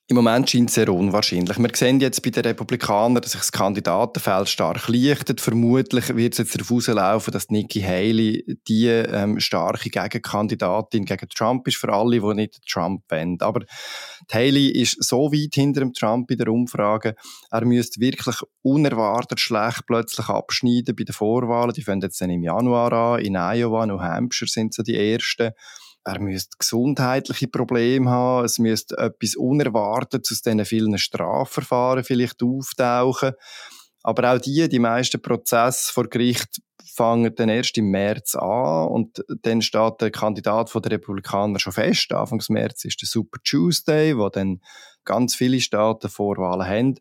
Im 0.09 0.15
Moment 0.15 0.49
scheint 0.49 0.69
es 0.69 0.75
sehr 0.75 0.87
unwahrscheinlich. 0.87 1.57
Wir 1.57 1.69
sehen 1.73 1.99
jetzt 1.99 2.23
bei 2.23 2.29
den 2.29 2.45
Republikanern, 2.45 3.21
dass 3.21 3.33
sich 3.33 3.41
das 3.41 3.51
Kandidatenfeld 3.51 4.47
stark 4.47 4.87
lichtet. 4.87 5.41
Vermutlich 5.41 6.15
wird 6.15 6.31
es 6.31 6.37
jetzt 6.37 6.55
darauf 6.55 6.71
rauslaufen, 6.71 7.33
dass 7.33 7.49
Nikki 7.49 7.81
Haley 7.81 8.57
die 8.69 8.87
ähm, 8.87 9.37
starke 9.41 9.89
Gegenkandidatin 9.89 11.03
gegen 11.03 11.27
Trump 11.27 11.67
ist, 11.67 11.75
für 11.75 11.91
alle, 11.91 12.21
die 12.21 12.33
nicht 12.35 12.61
Trump 12.65 13.03
wollen. 13.09 13.35
Aber 13.41 13.65
Haley 14.31 14.69
ist 14.69 15.03
so 15.03 15.29
weit 15.33 15.55
hinter 15.55 15.81
dem 15.81 15.91
Trump 15.91 16.31
in 16.31 16.37
der 16.37 16.47
Umfrage, 16.47 17.13
er 17.51 17.65
müsste 17.65 17.99
wirklich 17.99 18.37
unerwartet 18.61 19.41
schlecht 19.41 19.87
plötzlich 19.87 20.29
abschneiden 20.29 20.95
bei 20.95 21.03
den 21.03 21.13
Vorwahlen. 21.13 21.73
Die 21.73 21.83
fangen 21.83 21.99
jetzt 21.99 22.21
dann 22.21 22.29
im 22.29 22.43
Januar 22.43 22.93
an. 22.93 23.19
In 23.19 23.35
Iowa, 23.35 23.85
New 23.85 23.99
Hampshire 23.99 24.47
sind 24.47 24.73
so 24.73 24.83
die 24.83 24.95
ersten 24.95 25.51
er 26.07 26.19
müsste 26.21 26.55
gesundheitliche 26.57 27.49
Probleme 27.49 28.09
haben, 28.09 28.45
es 28.45 28.59
müsste 28.59 28.97
etwas 28.97 29.35
Unerwartetes 29.35 30.31
aus 30.31 30.41
diesen 30.41 30.63
vielen 30.63 30.97
Strafverfahren 30.97 32.03
vielleicht 32.03 32.41
auftauchen. 32.41 33.33
Aber 34.03 34.33
auch 34.33 34.39
die, 34.39 34.69
die 34.69 34.79
meisten 34.79 35.21
Prozesse 35.21 35.91
vor 35.91 36.07
Gericht 36.07 36.61
fangen 36.95 37.35
dann 37.35 37.49
erst 37.49 37.77
im 37.77 37.91
März 37.91 38.35
an 38.35 38.87
und 38.87 39.23
dann 39.41 39.61
steht 39.61 39.99
der 39.99 40.11
Kandidat 40.11 40.73
der 40.73 40.91
Republikaner 40.91 41.59
schon 41.59 41.73
fest. 41.73 42.13
Anfang 42.13 42.41
März 42.47 42.85
ist 42.85 43.01
der 43.01 43.07
Super 43.09 43.39
Tuesday, 43.43 44.17
wo 44.17 44.29
dann 44.29 44.61
ganz 45.03 45.35
viele 45.35 45.59
Staaten 45.59 46.09
Vorwahlen 46.09 46.65
haben. 46.65 46.95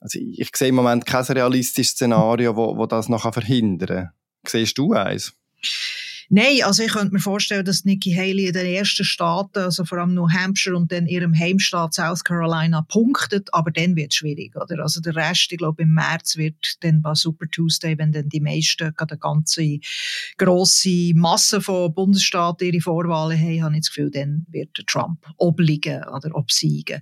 Also 0.00 0.18
ich 0.18 0.50
sehe 0.56 0.68
im 0.68 0.76
Moment 0.76 1.04
kein 1.04 1.24
realistisches 1.24 1.92
Szenario, 1.92 2.56
wo, 2.56 2.78
wo 2.78 2.86
das 2.86 3.10
noch 3.10 3.30
verhindern 3.30 3.88
kann. 3.88 4.10
Siehst 4.46 4.78
du 4.78 4.94
eins? 4.94 5.34
Nein, 6.28 6.62
also 6.64 6.82
ich 6.82 6.92
könnte 6.92 7.14
mir 7.14 7.20
vorstellen, 7.20 7.64
dass 7.64 7.84
Nikki 7.84 8.12
Haley 8.12 8.46
in 8.46 8.52
den 8.52 8.66
ersten 8.66 9.04
Staaten, 9.04 9.58
also 9.58 9.84
vor 9.84 9.98
allem 9.98 10.14
New 10.14 10.28
Hampshire 10.28 10.76
und 10.76 10.90
dann 10.90 11.06
ihrem 11.06 11.38
Heimstaat 11.38 11.94
South 11.94 12.24
Carolina 12.24 12.82
punktet, 12.82 13.48
aber 13.52 13.70
dann 13.70 13.96
wird 13.96 14.12
es 14.12 14.16
schwierig, 14.16 14.56
oder? 14.56 14.82
Also 14.82 15.00
der 15.00 15.14
Rest, 15.14 15.52
ich 15.52 15.58
glaube 15.58 15.82
im 15.82 15.94
März 15.94 16.36
wird 16.36 16.76
dann 16.80 17.02
bei 17.02 17.14
Super 17.14 17.46
Tuesday, 17.50 17.96
wenn 17.98 18.12
dann 18.12 18.28
die 18.28 18.40
meisten, 18.40 18.92
eine 18.96 19.18
ganze 19.18 19.78
grosse 20.36 21.12
Masse 21.14 21.60
von 21.60 21.94
Bundesstaaten 21.94 22.66
ihre 22.66 22.80
Vorwahlen 22.80 23.38
haben, 23.38 23.62
habe 23.62 23.74
ich 23.74 23.80
das 23.82 23.88
Gefühl, 23.88 24.10
dann 24.10 24.46
wird 24.50 24.70
Trump 24.86 25.24
obliegen 25.36 26.02
oder 26.04 26.34
obsiegen. 26.34 27.00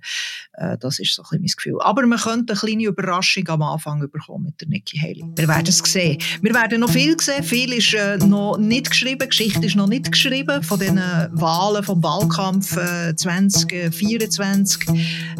Äh, 0.53 0.77
das 0.77 0.99
ist 0.99 1.15
so 1.15 1.23
ein 1.23 1.41
bisschen 1.41 1.45
mein 1.45 1.55
Gefühl. 1.55 1.81
Aber 1.81 2.05
man 2.05 2.19
könnte 2.19 2.53
eine 2.53 2.59
kleine 2.59 2.85
Überraschung 2.85 3.47
am 3.47 3.61
Anfang 3.61 3.99
bekommen 4.11 4.45
mit 4.45 4.61
der 4.61 4.67
Nikki 4.67 4.97
Haley. 4.97 5.23
Wir 5.35 5.47
werden 5.47 5.67
es 5.67 5.77
sehen. 5.79 6.21
Wir 6.41 6.53
werden 6.53 6.81
noch 6.81 6.91
viel 6.91 7.19
sehen. 7.19 7.43
Viel 7.43 7.73
ist 7.73 7.93
äh, 7.93 8.17
noch 8.17 8.57
nicht 8.57 8.89
geschrieben 8.89 9.14
geschrieben. 9.17 9.19
Die 9.19 9.29
Geschichte 9.29 9.65
ist 9.65 9.75
noch 9.75 9.87
nicht 9.87 10.11
geschrieben 10.11 10.63
von 10.63 10.79
den 10.79 10.97
Wahlen 10.97 11.83
vom 11.83 12.01
Wahlkampf 12.03 12.77
äh, 12.77 13.15
2024. 13.15 14.87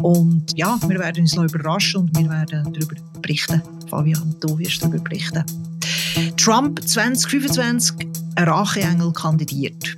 Und 0.02 0.56
ja, 0.56 0.78
wir 0.86 0.98
werden 0.98 1.22
uns 1.22 1.34
noch 1.34 1.44
überraschen 1.44 2.02
und 2.02 2.16
wir 2.16 2.28
werden 2.28 2.72
darüber 2.72 2.96
berichten. 3.20 3.62
Fabian, 3.88 4.34
du 4.40 4.58
wirst 4.58 4.82
darüber 4.82 4.98
berichten. 4.98 5.44
Trump 6.36 6.86
2025, 6.86 8.06
ein 8.36 8.48
Racheengel 8.48 9.12
kandidiert. 9.12 9.96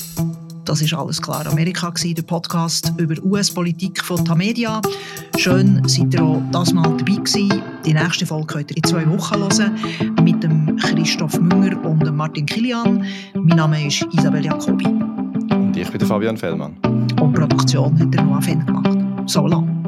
Das 0.68 0.82
ist 0.82 0.92
alles 0.92 1.22
klar 1.22 1.46
Amerika 1.46 1.90
der 2.04 2.22
Podcast 2.24 2.92
über 2.98 3.14
US-Politik 3.24 4.04
von 4.04 4.22
Tamedia. 4.22 4.82
Schön, 5.38 5.80
seid 5.88 6.12
ihr 6.12 6.22
auch 6.22 6.42
das 6.52 6.74
Mal 6.74 6.82
dabei 6.82 7.14
gewesen. 7.14 7.62
Die 7.86 7.94
nächste 7.94 8.26
Folge 8.26 8.46
könnt 8.48 8.70
ihr 8.72 8.76
in 8.76 8.84
zwei 8.84 9.08
Wochen 9.08 9.38
hören 9.38 9.78
mit 10.22 10.42
dem 10.42 10.76
Christoph 10.76 11.40
Münger 11.40 11.82
und 11.86 12.04
dem 12.04 12.16
Martin 12.16 12.44
Kilian. 12.44 13.02
Mein 13.32 13.56
Name 13.56 13.86
ist 13.86 14.06
Isabel 14.12 14.44
Jacobi. 14.44 14.84
Und 14.84 15.74
ich 15.74 15.88
bin 15.88 15.98
der 15.98 16.06
Fabian 16.06 16.36
Fellmann. 16.36 16.76
Und 17.18 17.32
Produktion 17.32 17.98
hat 17.98 18.12
der 18.12 18.22
Noah 18.24 18.42
Fenn 18.42 18.66
gemacht. 18.66 18.98
So 19.24 19.46
lang. 19.46 19.78